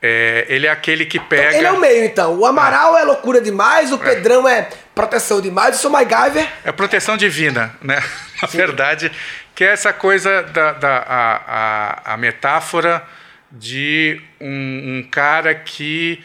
É, 0.03 0.45
ele 0.51 0.67
é 0.67 0.71
aquele 0.71 1.07
que 1.07 1.19
pega. 1.19 1.57
Ele 1.57 1.67
é 1.67 1.73
o 1.73 1.81
meio, 1.81 2.05
então. 2.05 2.39
O 2.39 2.45
Amaral 2.45 2.95
é, 2.99 3.01
é 3.01 3.05
loucura 3.05 3.41
demais, 3.41 3.91
o 3.91 3.95
é. 3.95 3.99
Pedrão 3.99 4.47
é 4.47 4.69
proteção 4.95 5.41
demais, 5.41 5.77
o 5.77 5.79
São 5.79 5.91
MacGyver. 5.91 6.47
É 6.63 6.73
proteção 6.73 7.17
divina, 7.17 7.75
né? 7.81 8.03
Na 8.43 8.49
Sim. 8.49 8.59
verdade, 8.59 9.11
que 9.55 9.65
é 9.65 9.69
essa 9.69 9.95
coisa 9.95 10.43
da, 10.43 10.73
da 10.73 10.97
a, 11.09 12.11
a, 12.11 12.15
a 12.15 12.17
metáfora 12.19 13.03
de 13.51 14.21
um, 14.41 14.99
um 14.99 15.09
cara 15.11 15.55
que, 15.55 16.23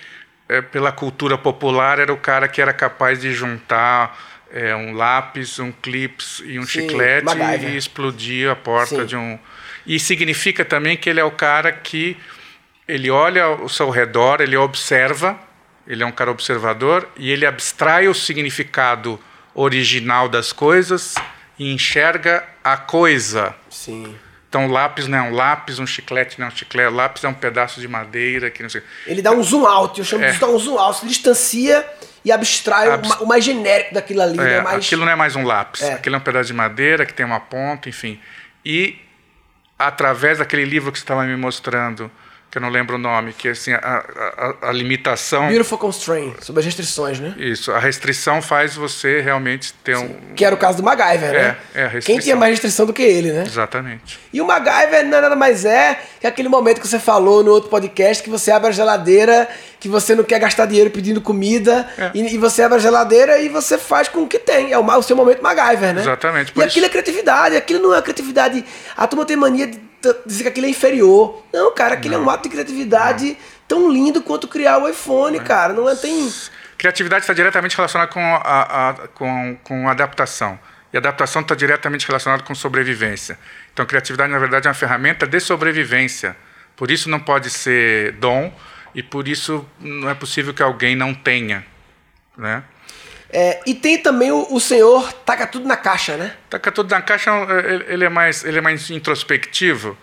é, 0.48 0.62
pela 0.62 0.92
cultura 0.92 1.38
popular, 1.38 2.00
era 2.00 2.14
o 2.14 2.18
cara 2.18 2.48
que 2.48 2.62
era 2.62 2.74
capaz 2.74 3.22
de 3.22 3.34
juntar 3.34 4.18
é, 4.52 4.76
um 4.76 4.94
lápis, 4.94 5.60
um 5.60 5.72
clips 5.72 6.42
e 6.46 6.60
um 6.60 6.64
Sim, 6.64 6.82
chiclete 6.82 7.26
MacGyver. 7.26 7.74
e 7.74 7.78
explodir 7.78 8.50
a 8.50 8.56
porta 8.56 9.02
Sim. 9.02 9.06
de 9.06 9.16
um. 9.16 9.40
E 9.86 10.00
significa 10.00 10.64
também 10.64 10.96
que 10.98 11.10
ele 11.10 11.20
é 11.20 11.24
o 11.24 11.32
cara 11.32 11.72
que 11.72 12.18
ele 12.88 13.10
olha 13.10 13.44
ao 13.44 13.68
seu 13.68 13.90
redor, 13.90 14.42
ele 14.42 14.56
observa, 14.56 15.40
ele 15.88 16.04
é 16.04 16.06
um 16.06 16.12
cara 16.12 16.32
observador 16.32 17.10
e 17.18 17.32
ele 17.32 17.46
abstrai 17.46 18.08
o 18.08 18.14
significado 18.14 19.20
original 19.54 20.28
das 20.30 20.52
coisas 20.52 21.16
e 21.58 21.72
enxerga 21.72 22.44
a 22.64 22.78
coisa. 22.78 23.56
Sim. 23.70 24.16
Então, 24.56 24.68
lápis 24.72 25.06
não 25.10 25.18
é 25.18 25.22
um 25.22 25.32
lápis, 25.34 25.80
um 25.80 25.86
chiclete 25.86 26.40
não 26.40 26.46
é 26.48 26.50
um 26.50 26.56
chiclete, 26.56 26.90
lápis 26.94 27.22
é 27.26 27.28
um 27.28 27.34
pedaço 27.34 27.82
de 27.82 27.90
madeira 27.90 28.50
que 28.50 28.64
não 28.64 28.70
sei. 28.70 28.82
Ele 29.06 29.22
dá 29.22 29.32
um 29.32 29.44
zoom 29.44 29.66
out, 29.68 30.00
eu 30.00 30.06
chamo 30.06 30.24
É. 30.24 30.32
de 30.32 30.40
dar 30.40 30.48
um 30.48 30.58
zoom 30.58 30.80
out, 30.80 30.98
se 31.00 31.06
distancia 31.06 31.86
e 32.24 32.32
abstrai 32.32 32.88
o 32.88 32.94
Abs- 32.94 33.20
o, 33.20 33.26
mais 33.26 33.44
genérico 33.44 33.94
daquilo 33.94 34.22
ali, 34.22 34.40
É, 34.40 34.44
né? 34.44 34.62
Mais... 34.62 34.86
Aquilo 34.86 35.04
não 35.04 35.12
é 35.12 35.16
mais 35.16 35.36
um 35.36 35.44
lápis, 35.44 35.82
É. 35.82 35.96
aquilo 35.96 36.16
é 36.16 36.20
um 36.20 36.22
pedaço 36.22 36.48
de 36.48 36.54
madeira 36.54 37.06
que 37.06 37.14
tem 37.14 37.26
uma 37.26 37.42
ponta, 37.42 37.90
enfim. 37.90 38.18
E 38.64 38.98
através 39.78 40.38
daquele 40.38 40.64
livro 40.64 40.90
que 40.90 40.98
você 41.00 41.04
estava 41.04 41.26
me 41.26 41.36
mostrando, 41.36 42.10
que 42.56 42.60
eu 42.60 42.62
não 42.62 42.70
lembro 42.70 42.96
o 42.96 42.98
nome, 42.98 43.34
que 43.34 43.50
é 43.50 43.52
assim, 43.52 43.74
a, 43.74 43.78
a- 43.78 44.70
a- 44.70 44.72
limitação. 44.72 45.50
Beautiful 45.50 45.78
Constraint, 45.78 46.36
sobre 46.42 46.62
as 46.62 46.66
restrições, 46.66 47.20
né? 47.20 47.34
Isso, 47.38 47.70
a 47.70 47.80
restrição 47.80 48.42
faz 48.42 48.76
você 48.76 49.20
realmente 49.20 49.74
ter 49.84 49.98
um. 49.98 50.08
Que 50.38 50.46
era 50.46 50.56
o 50.56 50.58
caso 50.58 50.78
do 50.78 50.84
MacGyver, 50.84 51.34
né? 51.34 51.58
É, 51.74 51.82
é, 51.82 51.86
a 51.86 51.90
Quem 51.90 51.96
restrição. 51.98 52.22
tinha 52.22 52.36
mais 52.38 52.52
restrição 52.52 52.86
do 52.86 52.94
que 52.94 53.02
ele, 53.02 53.34
né? 53.34 53.44
Exatamente. 53.46 54.18
E 54.32 54.40
o 54.40 54.48
MacGyver 54.48 55.06
não 55.06 55.18
é 55.18 55.22
nada 55.22 55.36
mais 55.36 55.66
é 55.66 56.00
que 56.22 56.26
aquele 56.26 56.48
momento 56.48 56.80
que 56.80 56.88
você 56.88 56.98
falou 56.98 57.44
no 57.44 57.52
outro 57.52 57.70
podcast 57.70 58.24
que 58.24 58.30
você 58.30 58.52
abre 58.52 58.70
a 58.70 58.72
geladeira, 58.72 59.50
que 59.78 59.90
você 59.90 60.16
não 60.16 60.24
quer 60.24 60.40
gastar 60.40 60.66
dinheiro 60.66 60.90
pedindo 60.92 61.20
comida, 61.20 61.86
É. 61.98 62.12
e, 62.14 62.36
e 62.36 62.38
você 62.38 62.64
abre 62.64 62.78
a 62.78 62.80
geladeira 62.82 63.38
e 63.38 63.50
você 63.50 63.78
faz 63.78 64.08
com 64.08 64.22
o 64.22 64.28
que 64.30 64.40
tem. 64.40 64.72
É 64.72 64.80
o, 64.80 64.86
o 64.86 65.04
seu 65.04 65.18
momento 65.18 65.42
MacGyver, 65.44 65.94
né? 65.94 66.02
Exatamente, 66.02 66.54
E 66.56 66.64
aquilo 66.64 66.68
isso- 66.68 66.86
é 66.86 66.90
criatividade, 66.90 67.58
aquilo 67.58 67.82
não 67.82 67.94
é 67.94 68.02
criatividade. 68.02 68.64
A 68.96 69.06
turma 69.08 69.26
tem 69.26 69.36
mania 69.36 69.68
de 69.68 69.84
dizer 70.26 70.44
que 70.44 70.50
aquilo 70.50 70.66
é 70.68 70.70
inferior. 70.70 71.44
Não, 71.54 71.74
cara, 71.74 71.94
aquilo 71.96 72.16
é 72.16 72.18
um 72.18 72.30
ato 72.30 72.44
de 72.44 72.50
criatividade 72.50 73.38
tão 73.68 73.92
lindo 73.92 74.22
quanto 74.22 74.48
criar 74.48 74.78
o 74.78 74.88
iPhone, 74.88 75.40
cara. 75.40 75.74
Não 75.74 75.90
é 75.90 75.96
tem. 75.96 76.32
Criatividade 76.78 77.22
está 77.24 77.34
diretamente 77.34 77.76
relacionada 77.76 78.12
com, 78.12 78.20
a, 78.20 78.90
a- 78.90 78.94
com, 79.14 79.58
com 79.64 79.88
adaptação. 79.90 80.60
E 80.94 80.98
adaptação 80.98 81.42
está 81.42 81.56
diretamente 81.56 82.08
relacionada 82.08 82.44
com 82.44 82.54
sobrevivência. 82.56 83.38
Então, 83.74 83.86
criatividade, 83.86 84.32
na 84.32 84.40
verdade, 84.40 84.68
é 84.68 84.70
uma 84.70 84.76
ferramenta 84.76 85.26
de 85.28 85.40
sobrevivência. 85.40 86.36
Por 86.76 86.92
isso 86.92 87.10
não 87.10 87.20
pode 87.20 87.50
ser 87.50 88.14
dom 88.14 88.54
e 88.94 89.02
por 89.04 89.28
isso 89.28 89.66
não 89.80 90.10
é 90.10 90.14
possível 90.14 90.54
que 90.54 90.62
alguém 90.64 90.96
não 90.96 91.14
tenha. 91.14 91.66
Né? 92.38 92.64
É, 93.38 93.60
e 93.66 93.74
tem 93.74 93.98
também 93.98 94.32
o, 94.32 94.48
o 94.50 94.60
senhor 94.62 95.12
taca 95.26 95.46
tudo 95.46 95.68
na 95.68 95.76
caixa, 95.76 96.16
né? 96.16 96.34
Taca 96.50 96.72
tudo 96.72 96.90
na 96.90 97.02
caixa, 97.02 97.32
ele- 97.68 97.86
ele 97.90 98.06
é 98.06 98.10
mais, 98.10 98.46
ele 98.46 98.58
é 98.60 98.62
mais 98.62 98.90
introspectivo, 98.90 99.98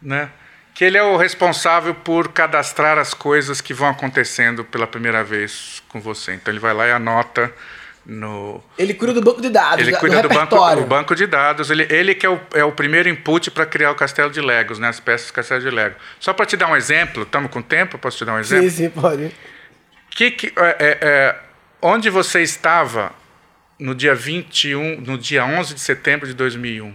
né? 0.00 0.30
Que 0.74 0.84
ele 0.86 0.96
é 0.96 1.02
o 1.02 1.16
responsável 1.18 1.94
por 1.94 2.28
cadastrar 2.28 2.96
as 2.96 3.12
coisas 3.12 3.60
que 3.60 3.74
vão 3.74 3.88
acontecendo 3.88 4.64
pela 4.64 4.86
primeira 4.86 5.22
vez 5.22 5.82
com 5.88 6.00
você. 6.00 6.32
Então 6.32 6.50
ele 6.50 6.58
vai 6.60 6.72
lá 6.72 6.86
e 6.86 6.92
anota 6.92 7.52
no 8.06 8.62
Ele 8.78 8.94
cuida 8.94 9.12
do 9.12 9.20
banco 9.20 9.42
de 9.42 9.50
dados, 9.50 9.78
ele 9.80 9.90
da- 9.92 9.98
cuida 9.98 10.22
do 10.22 10.28
banco, 10.28 10.40
repertório. 10.40 10.82
do 10.82 10.86
banco 10.88 11.14
de 11.14 11.26
dados. 11.26 11.70
Ele, 11.70 11.86
ele 11.90 12.14
que 12.14 12.24
é 12.24 12.30
o, 12.30 12.40
é 12.54 12.64
o 12.64 12.72
primeiro 12.72 13.10
input 13.10 13.50
para 13.50 13.66
criar 13.66 13.90
o 13.90 13.94
castelo 13.94 14.30
de 14.30 14.40
Legos, 14.40 14.78
né? 14.78 14.88
As 14.88 14.98
peças 14.98 15.26
do 15.26 15.34
castelo 15.34 15.60
de 15.60 15.68
Lego. 15.70 15.96
Só 16.18 16.32
para 16.32 16.46
te 16.46 16.56
dar 16.56 16.68
um 16.68 16.76
exemplo, 16.76 17.24
estamos 17.24 17.50
com 17.50 17.60
tempo? 17.60 17.98
Posso 17.98 18.16
te 18.16 18.24
dar 18.24 18.32
um 18.34 18.38
exemplo? 18.38 18.70
Sim, 18.70 18.84
sim, 18.84 18.88
pode. 18.90 19.30
Que, 20.10 20.30
que, 20.30 20.46
é, 20.56 20.76
é, 20.80 20.98
é, 21.02 21.36
onde 21.82 22.10
você 22.10 22.42
estava 22.42 23.12
no 23.78 23.94
dia 23.94 24.14
21, 24.14 25.00
no 25.00 25.16
dia 25.16 25.44
11 25.44 25.74
de 25.74 25.80
setembro 25.80 26.26
de 26.26 26.34
2001? 26.34 26.92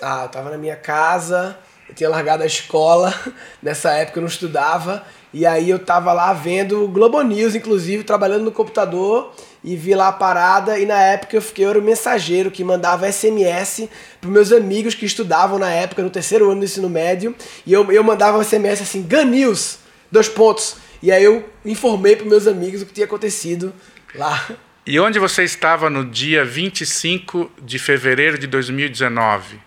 Ah, 0.00 0.22
eu 0.22 0.28
tava 0.28 0.50
na 0.50 0.56
minha 0.56 0.76
casa, 0.76 1.58
eu 1.88 1.94
tinha 1.94 2.08
largado 2.08 2.42
a 2.42 2.46
escola, 2.46 3.12
nessa 3.62 3.90
época 3.92 4.18
eu 4.18 4.22
não 4.22 4.28
estudava, 4.28 5.04
e 5.34 5.44
aí 5.44 5.68
eu 5.68 5.78
tava 5.78 6.12
lá 6.12 6.32
vendo 6.32 6.86
Globo 6.88 7.20
News, 7.22 7.54
inclusive, 7.54 8.04
trabalhando 8.04 8.44
no 8.44 8.52
computador, 8.52 9.34
e 9.62 9.76
vi 9.76 9.94
lá 9.94 10.08
a 10.08 10.12
parada, 10.12 10.78
e 10.78 10.86
na 10.86 11.02
época 11.02 11.36
eu 11.36 11.42
fiquei, 11.42 11.64
eu 11.64 11.70
era 11.70 11.78
o 11.78 11.82
mensageiro 11.82 12.50
que 12.50 12.64
mandava 12.64 13.10
SMS 13.10 13.88
pros 14.20 14.32
meus 14.32 14.52
amigos 14.52 14.94
que 14.94 15.04
estudavam 15.04 15.58
na 15.58 15.70
época, 15.70 16.02
no 16.02 16.10
terceiro 16.10 16.50
ano 16.50 16.60
do 16.60 16.64
ensino 16.64 16.88
médio, 16.88 17.34
e 17.66 17.72
eu, 17.72 17.90
eu 17.92 18.02
mandava 18.04 18.38
um 18.38 18.44
SMS 18.44 18.82
assim, 18.82 19.02
Gun 19.02 19.24
News, 19.24 19.78
dois 20.10 20.28
pontos, 20.28 20.76
e 21.02 21.10
aí 21.10 21.24
eu 21.24 21.44
informei 21.64 22.14
pros 22.14 22.28
meus 22.28 22.46
amigos 22.46 22.82
o 22.82 22.86
que 22.86 22.92
tinha 22.92 23.06
acontecido 23.06 23.72
lá. 24.14 24.48
E 24.86 24.98
onde 24.98 25.18
você 25.18 25.44
estava 25.44 25.90
no 25.90 26.04
dia 26.04 26.44
25 26.44 27.50
de 27.62 27.78
fevereiro 27.78 28.38
de 28.38 28.46
2019? 28.46 29.60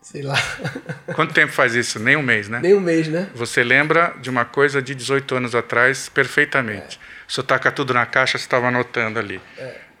Sei 0.00 0.22
lá, 0.22 0.36
Quanto 1.14 1.34
tempo 1.34 1.52
faz 1.52 1.74
isso? 1.74 1.98
Nem 1.98 2.16
um 2.16 2.22
mês, 2.22 2.48
né? 2.48 2.60
nem 2.62 2.74
um 2.74 2.80
mês, 2.80 3.08
né? 3.08 3.28
Você 3.34 3.62
lembra 3.62 4.14
de 4.20 4.30
uma 4.30 4.44
coisa 4.44 4.80
de 4.80 4.94
18 4.94 5.34
anos 5.34 5.54
atrás 5.54 6.08
perfeitamente. 6.08 6.98
Você 7.26 7.42
taca 7.42 7.70
tudo 7.70 7.92
na 7.92 8.06
caixa, 8.06 8.38
você 8.38 8.44
estava 8.44 8.68
anotando 8.68 9.18
ali. 9.18 9.38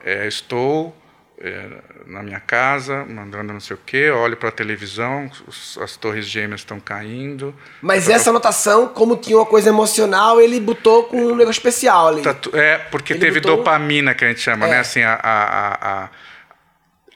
É, 0.02 0.26
estou 0.26 0.96
é, 1.40 1.68
na 2.06 2.22
minha 2.22 2.40
casa, 2.40 3.04
mandando 3.04 3.52
não 3.52 3.60
sei 3.60 3.76
o 3.76 3.80
quê, 3.86 4.10
olho 4.10 4.36
para 4.36 4.48
a 4.48 4.52
televisão, 4.52 5.30
os- 5.46 5.78
as 5.80 5.96
torres 5.96 6.26
gêmeas 6.26 6.62
estão 6.62 6.80
caindo. 6.80 7.54
Mas 7.80 8.08
essa 8.08 8.30
anotação, 8.30 8.88
como 8.88 9.16
tinha 9.16 9.36
uma 9.38 9.46
coisa 9.46 9.68
emocional, 9.68 10.40
ele 10.40 10.58
botou 10.58 11.04
com 11.04 11.16
um 11.16 11.30
negócio 11.36 11.50
especial 11.60 12.08
ali. 12.08 12.22
Tá 12.22 12.34
É, 12.54 12.78
porque 12.78 13.12
Ele 13.12 13.20
teve 13.20 13.40
botou- 13.40 13.58
dopamina, 13.58 14.14
que 14.14 14.24
a 14.24 14.28
gente 14.28 14.40
chama, 14.40 14.66
É. 14.66 14.70
né? 14.70 14.78
Assim, 14.80 15.02
a, 15.02 15.14
a, 15.14 16.04
a, 16.04 16.08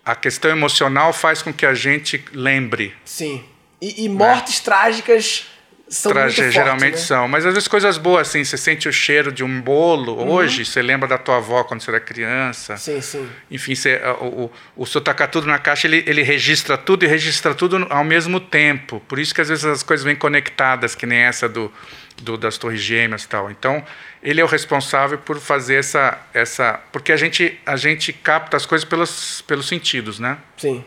a- 0.05 0.15
questão 0.15 0.51
emocional 0.51 1.13
faz 1.13 1.43
com 1.43 1.53
que 1.53 1.67
a 1.67 1.75
gente 1.75 2.25
lembre. 2.33 2.95
Sim. 3.05 3.45
E, 3.81 4.05
e 4.05 4.09
mortes 4.09 4.61
trágicas 4.61 5.49
são 5.93 6.11
Tra- 6.11 6.23
muito 6.23 6.37
fortes, 6.37 6.55
geralmente 6.55 6.95
né? 6.95 6.99
são. 6.99 7.29
Mas 7.29 7.45
às 7.45 7.53
vezes 7.53 7.69
coisas 7.69 7.99
boas, 7.99 8.29
assim, 8.29 8.43
você 8.43 8.57
sente 8.57 8.89
o 8.89 8.93
cheiro 8.93 9.31
de 9.31 9.45
um 9.45 9.61
bolo 9.61 10.27
hoje, 10.33 10.65
você 10.65 10.81
lembra 10.81 11.07
da 11.07 11.19
tua 11.19 11.37
avó 11.37 11.63
quando 11.65 11.83
você 11.83 11.91
era 11.91 12.01
criança. 12.01 12.73
Uhum. 12.73 12.79
Sim, 12.79 13.01
sim. 13.01 13.29
Enfim, 13.51 13.75
você, 13.75 14.01
o, 14.21 14.25
o, 14.25 14.53
o 14.77 14.87
seu 14.87 15.01
tacar 15.01 15.29
tudo 15.29 15.47
na 15.47 15.59
caixa, 15.59 15.87
ele, 15.87 16.03
ele 16.07 16.23
registra 16.23 16.79
tudo 16.79 17.05
e 17.05 17.07
registra 17.07 17.55
tudo 17.55 17.87
ao 17.91 18.03
mesmo 18.05 18.41
tempo. 18.41 19.01
Por 19.07 19.19
isso 19.19 19.35
que 19.35 19.41
às 19.43 19.49
vezes 19.49 19.65
as 19.65 19.83
coisas 19.83 20.03
vêm 20.03 20.17
conectadas, 20.17 20.95
que 20.95 21.05
nem 21.05 21.19
essa 21.19 21.47
do, 21.49 21.71
do 22.23 22.39
das 22.39 22.57
torres 22.57 22.81
gêmeas 22.81 23.25
e 23.25 23.29
tal. 23.29 23.51
Então, 23.51 23.85
ele 24.23 24.41
é 24.41 24.45
o 24.45 24.47
responsável 24.49 25.19
por 25.19 25.39
fazer 25.39 25.75
essa... 25.75 26.19
essa 26.33 26.81
porque 26.91 27.13
a 27.13 27.17
gente, 27.19 27.61
a 27.67 27.77
gente 27.77 28.13
capta 28.15 28.57
as 28.57 28.65
coisas 28.65 28.85
pelos, 28.89 29.43
pelos 29.47 29.69
sentidos, 29.69 30.19
né? 30.19 30.39
Sim. 30.57 30.83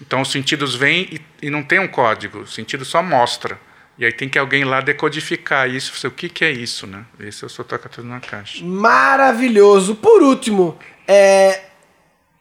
Então, 0.00 0.20
os 0.20 0.30
sentidos 0.30 0.74
vêm 0.76 1.08
e, 1.10 1.46
e 1.46 1.50
não 1.50 1.62
tem 1.62 1.78
um 1.80 1.88
código. 1.88 2.40
O 2.40 2.46
sentido 2.46 2.84
só 2.84 3.02
mostra. 3.02 3.58
E 3.98 4.04
aí 4.04 4.12
tem 4.12 4.28
que 4.28 4.38
alguém 4.38 4.64
lá 4.64 4.80
decodificar 4.80 5.68
isso. 5.68 6.06
O 6.06 6.10
que, 6.10 6.28
que 6.28 6.44
é 6.44 6.50
isso, 6.50 6.86
né? 6.86 7.04
Esse 7.20 7.44
é 7.44 7.46
o 7.46 7.50
seu 7.50 7.64
tacar 7.64 7.90
tudo 7.90 8.08
na 8.08 8.20
caixa. 8.20 8.64
Maravilhoso. 8.64 9.94
Por 9.96 10.22
último, 10.22 10.78
é... 11.06 11.64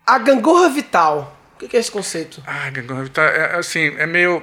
a 0.06 0.18
gangorra 0.18 0.70
vital. 0.70 1.38
O 1.56 1.60
que 1.60 1.68
que 1.68 1.78
é 1.78 1.80
esse 1.80 1.92
conceito? 1.92 2.42
Ah, 2.48 2.70
gangorra 2.70 3.04
vital, 3.04 3.26
é, 3.26 3.56
assim, 3.58 3.94
é 3.98 4.06
meio. 4.06 4.42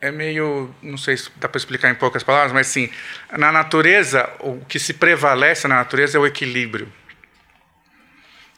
É 0.00 0.10
meio. 0.10 0.74
Não 0.80 0.96
sei 0.96 1.16
se 1.16 1.30
dá 1.36 1.48
para 1.48 1.58
explicar 1.58 1.90
em 1.90 1.94
poucas 1.94 2.22
palavras, 2.22 2.52
mas 2.52 2.68
assim, 2.68 2.88
na 3.32 3.50
natureza, 3.50 4.30
o 4.40 4.64
que 4.66 4.78
se 4.78 4.94
prevalece 4.94 5.66
na 5.66 5.76
natureza 5.76 6.16
é 6.16 6.20
o 6.20 6.26
equilíbrio. 6.26 6.90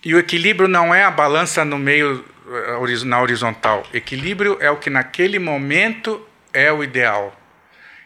E 0.05 0.15
o 0.15 0.19
equilíbrio 0.19 0.69
não 0.69 0.95
é 0.95 1.03
a 1.03 1.11
balança 1.11 1.65
no 1.65 1.79
meio, 1.79 2.25
eh, 2.49 3.05
na 3.05 3.21
horizontal. 3.21 3.85
Equilíbrio 3.93 4.57
é 4.61 4.71
o 4.71 4.77
que 4.77 4.91
naquele 4.91 5.39
momento 5.39 6.25
é 6.53 6.73
o 6.73 6.83
ideal. 6.83 7.38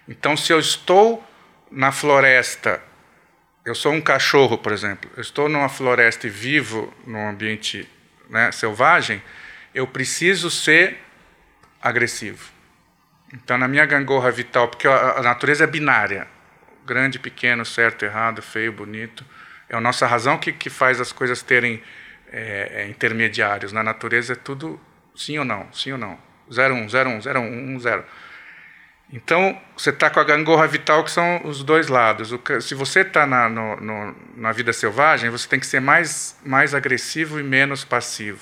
Então, 0.08 0.36
se 0.36 0.52
eu 0.52 0.58
estou 0.58 1.26
na 1.70 1.92
floresta, 1.92 2.82
eu 3.64 3.74
sou 3.74 3.92
um 3.92 4.00
cachorro, 4.00 4.58
por 4.58 4.72
exemplo, 4.72 5.10
eu 5.16 5.20
estou 5.20 5.48
numa 5.48 5.68
floresta 5.68 6.26
e 6.26 6.30
vivo 6.30 6.92
num 7.06 7.28
ambiente 7.28 7.88
né, 8.28 8.50
selvagem, 8.50 9.22
eu 9.74 9.86
preciso 9.86 10.50
ser 10.50 10.98
agressivo. 11.80 12.50
Então, 13.32 13.56
na 13.56 13.66
minha 13.66 13.86
gangorra 13.86 14.30
vital, 14.30 14.68
porque 14.68 14.86
a, 14.86 15.22
natureza 15.22 15.64
é 15.64 15.66
binária, 15.66 16.26
grande, 16.84 17.18
pequeno, 17.18 17.64
certo, 17.64 18.04
errado, 18.04 18.42
feio, 18.42 18.72
bonito, 18.72 19.24
é 19.68 19.76
a 19.76 19.80
nossa 19.80 20.06
razão 20.06 20.36
que, 20.36 20.52
que 20.52 20.68
faz 20.68 21.00
as 21.00 21.12
coisas 21.12 21.42
terem 21.42 21.82
é, 22.30 22.86
intermediários. 22.88 23.72
Na 23.72 23.82
natureza 23.82 24.34
é 24.34 24.36
tudo 24.36 24.78
sim 25.14 25.38
ou 25.38 25.44
não, 25.44 25.72
sim 25.72 25.92
ou 25.92 25.98
não, 25.98 26.18
0, 26.52 26.74
1, 26.74 26.88
0, 26.88 27.10
1, 27.10 27.22
0, 27.22 27.40
1, 27.40 27.74
1, 27.76 27.80
0. 27.80 28.04
Então, 29.12 29.58
você 29.76 29.90
está 29.90 30.08
com 30.08 30.20
a 30.20 30.24
gangorra 30.24 30.66
vital, 30.66 31.04
que 31.04 31.10
são 31.10 31.42
os 31.44 31.62
dois 31.62 31.88
lados. 31.88 32.32
O 32.32 32.40
se 32.60 32.74
você 32.74 33.00
está 33.00 33.26
na, 33.26 33.48
no- 33.48 33.76
no- 33.76 34.14
na 34.36 34.52
vida 34.52 34.72
selvagem, 34.72 35.28
você 35.28 35.46
tem 35.46 35.60
que 35.60 35.66
ser 35.66 35.80
mais, 35.80 36.34
mais 36.44 36.74
agressivo 36.74 37.38
e 37.38 37.42
menos 37.42 37.84
passivo. 37.84 38.40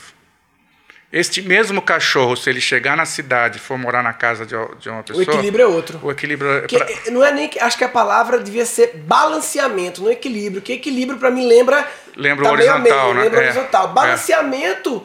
Este 1.12 1.42
mesmo 1.42 1.82
cachorro, 1.82 2.36
se 2.36 2.48
ele 2.48 2.60
chegar 2.60 2.96
na 2.96 3.04
cidade 3.04 3.58
e 3.58 3.60
for 3.60 3.76
morar 3.76 4.00
na 4.00 4.12
casa 4.12 4.46
de, 4.46 4.54
de 4.78 4.88
uma 4.88 5.00
O 5.00 5.02
pessoa. 5.02 5.24
equilíbrio 5.24 5.64
é 5.64 5.66
outro. 5.66 5.98
O 6.04 6.10
equilíbrio 6.12 6.48
é 6.58 6.60
Que, 6.68 6.78
pra- 6.78 6.86
eh, 6.88 7.10
não 7.10 7.24
é 7.24 7.32
nem 7.32 7.48
que 7.48 7.58
acho 7.58 7.76
que 7.76 7.82
a 7.82 7.88
palavra 7.88 8.38
devia 8.38 8.64
ser 8.64 8.92
balanceamento, 8.94 10.04
não 10.04 10.10
equilíbrio. 10.12 10.62
Que 10.62 10.74
equilíbrio 10.74 11.18
para 11.18 11.32
mim 11.32 11.48
lembra, 11.48 11.84
lembra 12.16 12.44
tá 12.44 12.50
o 12.50 12.52
horizontal, 12.52 12.80
meio 12.80 13.14
né? 13.14 13.22
Lembra 13.24 13.40
o 13.40 13.42
É, 13.42 13.46
horizontal. 13.46 13.84
é. 13.90 13.92
Balanceamento, 13.92 15.04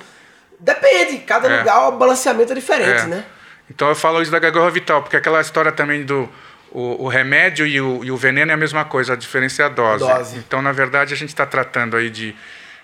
depende. 0.59 1.17
Cada 1.25 1.47
É. 1.51 1.57
lugar 1.57 1.87
o 1.87 1.93
balanceamento 1.93 2.51
é 2.51 2.55
diferente, 2.55 3.01
É. 3.01 3.05
né? 3.07 3.25
Então 3.69 3.89
eu 3.89 3.95
falo 3.95 4.21
isso 4.21 4.31
da 4.31 4.39
gangorra 4.39 4.69
vital, 4.69 5.01
porque 5.01 5.17
aquela 5.17 5.41
história 5.41 5.71
também 5.71 6.03
do 6.03 6.29
o, 6.75 7.05
o 7.05 7.07
remédio 7.07 7.65
e 7.65 7.79
o, 7.79 8.03
e 8.03 8.11
o 8.11 8.17
veneno 8.17 8.51
é 8.51 8.53
a 8.53 8.57
mesma 8.57 8.83
coisa, 8.83 9.13
a 9.13 9.15
diferença 9.15 9.63
é 9.63 9.65
a 9.65 9.69
dose. 9.69 10.05
Dose. 10.05 10.37
Então, 10.37 10.61
na 10.61 10.73
verdade, 10.73 11.13
a 11.13 11.17
gente 11.17 11.29
está 11.29 11.45
tratando 11.45 11.95
aí 11.95 12.09
de, 12.09 12.35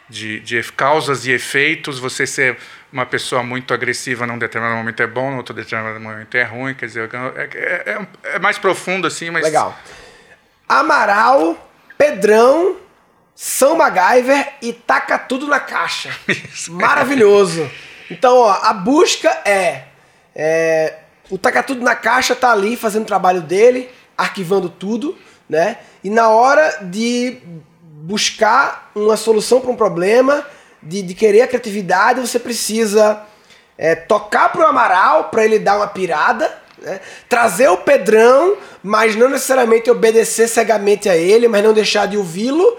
de, 0.08 0.40
de 0.40 0.64
causas 0.72 1.26
e 1.26 1.32
efeitos. 1.32 2.00
Você 2.00 2.26
ser 2.26 2.58
uma 2.92 3.06
pessoa 3.06 3.44
muito 3.44 3.74
agressiva 3.74 4.26
num 4.26 4.38
determinado 4.38 4.78
momento 4.78 5.04
é 5.04 5.08
bom, 5.08 5.32
no 5.32 5.38
outro 5.38 5.54
determinado 5.54 6.00
momento 6.00 6.34
é 6.36 6.44
ruim. 6.44 6.74
Quer 6.74 6.86
dizer, 6.86 7.10
é, 7.36 7.42
é, 7.42 7.92
é, 7.92 8.36
é 8.36 8.40
mais 8.40 8.58
profundo 8.58 9.06
assim, 9.06 9.30
mas. 9.30 9.44
Legal. 9.44 9.78
Amaral, 10.70 11.70
Pedrão, 11.98 12.78
São 13.36 13.76
MacGyver 13.76 14.54
e 14.62 14.72
taca 14.72 15.20
tudo 15.20 15.48
na 15.48 15.60
caixa. 15.60 16.16
Maravilhoso. 16.70 17.70
Então, 18.10 18.38
ó, 18.38 18.58
a 18.64 18.74
busca 18.74 19.30
é, 19.44 19.84
é, 20.36 20.96
O 21.30 21.38
taca 21.38 21.64
tudo 21.64 21.82
na 21.82 21.96
caixa 21.96 22.36
tá 22.36 22.52
ali 22.52 22.76
fazendo 22.76 23.04
o 23.04 23.08
trabalho 23.08 23.42
dele, 23.42 23.90
arquivando 24.18 24.70
tudo, 24.70 25.18
né? 25.50 25.78
E 26.04 26.10
na 26.10 26.30
hora 26.30 26.80
de 26.84 27.38
buscar 27.82 28.92
uma 28.96 29.16
solução 29.16 29.62
para 29.62 29.72
um 29.72 29.76
problema, 29.76 30.46
de, 30.82 31.02
de 31.02 31.14
querer 31.14 31.42
a 31.42 31.48
criatividade, 31.48 32.20
você 32.20 32.40
precisa 32.40 33.22
é, 33.78 33.96
tocar 33.96 34.52
pro 34.52 34.66
Amaral 34.66 35.26
para 35.26 35.46
ele 35.46 35.60
dar 35.60 35.78
uma 35.78 35.88
pirada, 35.88 36.52
né? 36.82 37.00
trazer 37.30 37.70
o 37.70 37.78
Pedrão, 37.78 38.58
mas 38.82 39.16
não 39.16 39.30
necessariamente 39.30 39.90
obedecer 39.90 40.48
cegamente 40.48 41.08
a 41.08 41.16
ele, 41.16 41.48
mas 41.48 41.64
não 41.64 41.74
deixar 41.74 42.08
de 42.08 42.18
ouvi-lo. 42.18 42.78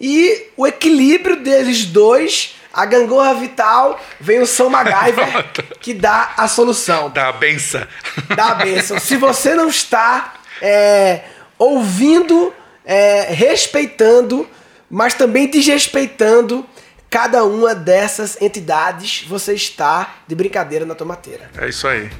E 0.00 0.48
o 0.56 0.66
equilíbrio 0.66 1.36
deles 1.36 1.84
dois, 1.84 2.56
a 2.72 2.86
gangorra 2.86 3.34
vital, 3.34 4.00
vem 4.20 4.40
o 4.40 4.46
São 4.46 4.70
MacGyver 4.70 5.46
que 5.80 5.92
dá 5.92 6.32
a 6.36 6.48
solução. 6.48 7.10
Da 7.10 7.32
benção. 7.32 7.86
Dá 8.34 8.48
a 8.48 8.54
bênção. 8.54 8.98
Se 8.98 9.16
você 9.16 9.54
não 9.54 9.68
está 9.68 10.34
é, 10.60 11.22
ouvindo, 11.58 12.52
é, 12.84 13.32
respeitando, 13.32 14.48
mas 14.88 15.14
também 15.14 15.48
desrespeitando 15.48 16.66
cada 17.10 17.44
uma 17.44 17.74
dessas 17.74 18.40
entidades, 18.40 19.24
você 19.28 19.52
está 19.52 20.14
de 20.26 20.34
brincadeira 20.34 20.86
na 20.86 20.94
tomateira. 20.94 21.50
É 21.58 21.68
isso 21.68 21.86
aí. 21.86 22.10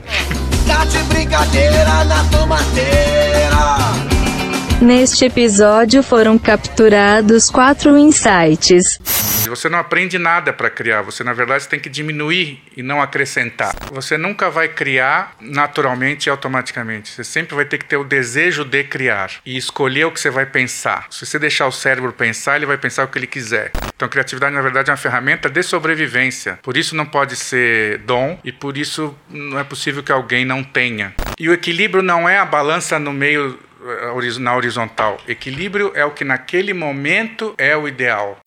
Tá 0.66 0.84
de 0.84 0.98
brincadeira 1.04 2.04
na 2.04 2.24
tomateira. 2.30 4.21
Neste 4.82 5.26
episódio 5.26 6.02
foram 6.02 6.36
capturados 6.36 7.48
quatro 7.48 7.96
insights. 7.96 8.98
Você 9.46 9.68
não 9.68 9.78
aprende 9.78 10.18
nada 10.18 10.52
para 10.52 10.68
criar, 10.68 11.02
você 11.02 11.22
na 11.22 11.32
verdade 11.32 11.68
tem 11.68 11.78
que 11.78 11.88
diminuir 11.88 12.60
e 12.76 12.82
não 12.82 13.00
acrescentar. 13.00 13.72
Você 13.92 14.18
nunca 14.18 14.50
vai 14.50 14.66
criar 14.66 15.36
naturalmente 15.40 16.26
e 16.26 16.30
automaticamente. 16.30 17.10
Você 17.10 17.22
sempre 17.22 17.54
vai 17.54 17.64
ter 17.64 17.78
que 17.78 17.84
ter 17.84 17.96
o 17.96 18.02
desejo 18.02 18.64
de 18.64 18.82
criar 18.82 19.30
e 19.46 19.56
escolher 19.56 20.06
o 20.06 20.10
que 20.10 20.18
você 20.18 20.30
vai 20.30 20.46
pensar. 20.46 21.06
Se 21.10 21.24
você 21.24 21.38
deixar 21.38 21.68
o 21.68 21.72
cérebro 21.72 22.12
pensar, 22.12 22.56
ele 22.56 22.66
vai 22.66 22.76
pensar 22.76 23.04
o 23.04 23.08
que 23.08 23.20
ele 23.20 23.28
quiser. 23.28 23.70
Então, 23.94 24.08
criatividade 24.08 24.52
na 24.52 24.62
verdade 24.62 24.90
é 24.90 24.92
uma 24.92 24.96
ferramenta 24.96 25.48
de 25.48 25.62
sobrevivência. 25.62 26.58
Por 26.60 26.76
isso 26.76 26.96
não 26.96 27.06
pode 27.06 27.36
ser 27.36 27.98
dom 27.98 28.36
e 28.42 28.50
por 28.50 28.76
isso 28.76 29.14
não 29.30 29.60
é 29.60 29.64
possível 29.64 30.02
que 30.02 30.10
alguém 30.10 30.44
não 30.44 30.64
tenha. 30.64 31.14
E 31.38 31.48
o 31.48 31.52
equilíbrio 31.52 32.02
não 32.02 32.28
é 32.28 32.36
a 32.36 32.44
balança 32.44 32.98
no 32.98 33.12
meio 33.12 33.56
na 34.40 34.56
horizontal. 34.56 35.18
Equilíbrio 35.26 35.92
é 35.94 36.04
o 36.04 36.12
que 36.12 36.24
naquele 36.24 36.72
momento 36.72 37.54
é 37.58 37.76
o 37.76 37.86
ideal. 37.88 38.38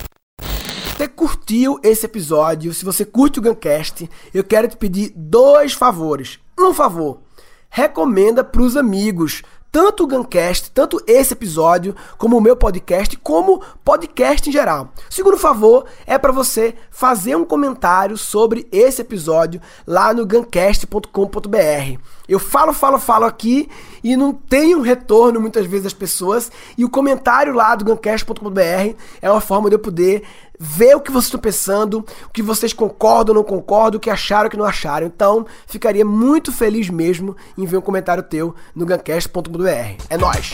você 0.97 1.07
curtiu 1.07 1.79
esse 1.83 2.05
episódio, 2.05 2.73
se 2.73 2.85
você 2.85 3.03
curte 3.03 3.39
o 3.39 3.41
Guncast, 3.41 4.09
eu 4.33 4.43
quero 4.43 4.67
te 4.67 4.77
pedir 4.77 5.11
dois 5.15 5.73
favores. 5.73 6.39
Um 6.57 6.73
favor, 6.73 7.21
recomenda 7.69 8.43
para 8.43 8.61
os 8.61 8.77
amigos, 8.77 9.43
tanto 9.75 10.05
o 10.05 10.07
Guncast, 10.07 10.71
tanto 10.71 11.03
esse 11.05 11.33
episódio, 11.33 11.93
como 12.17 12.37
o 12.37 12.41
meu 12.41 12.55
podcast, 12.55 13.17
como 13.17 13.61
podcast 13.83 14.47
em 14.47 14.53
geral. 14.53 14.93
Segundo 15.09 15.37
favor 15.37 15.83
é 16.07 16.17
para 16.17 16.31
você 16.31 16.75
fazer 16.89 17.35
um 17.35 17.43
comentário 17.43 18.17
sobre 18.17 18.65
esse 18.71 19.01
episódio 19.01 19.59
lá 19.85 20.13
no 20.13 20.25
guncast.com.br. 20.25 21.99
Eu 22.25 22.39
falo, 22.39 22.71
falo, 22.71 22.97
falo 22.97 23.25
aqui 23.25 23.69
e 24.01 24.15
não 24.15 24.31
tenho 24.31 24.79
retorno 24.79 25.41
muitas 25.41 25.65
vezes 25.65 25.83
das 25.83 25.93
pessoas. 25.93 26.49
E 26.77 26.85
o 26.85 26.89
comentário 26.89 27.53
lá 27.53 27.75
do 27.75 27.83
guncast.com.br 27.83 28.95
é 29.21 29.29
uma 29.29 29.41
forma 29.41 29.67
de 29.67 29.75
eu 29.75 29.79
poder 29.79 30.23
ver 30.59 30.95
o 30.95 31.01
que 31.01 31.11
vocês 31.11 31.25
estão 31.25 31.39
pensando, 31.39 32.05
o 32.25 32.29
que 32.29 32.41
vocês 32.41 32.73
concordam 32.73 33.35
ou 33.35 33.41
não 33.41 33.47
concordam, 33.47 33.97
o 33.97 34.01
que 34.01 34.09
acharam 34.09 34.45
ou 34.45 34.49
que 34.49 34.57
não 34.57 34.65
acharam. 34.65 35.07
Então, 35.07 35.45
ficaria 35.67 36.05
muito 36.05 36.51
feliz 36.51 36.89
mesmo 36.89 37.35
em 37.57 37.65
ver 37.65 37.77
um 37.77 37.81
comentário 37.81 38.23
teu 38.23 38.55
no 38.75 38.85
guncast.com.br. 38.85 40.03
É 40.09 40.17
nóis! 40.17 40.53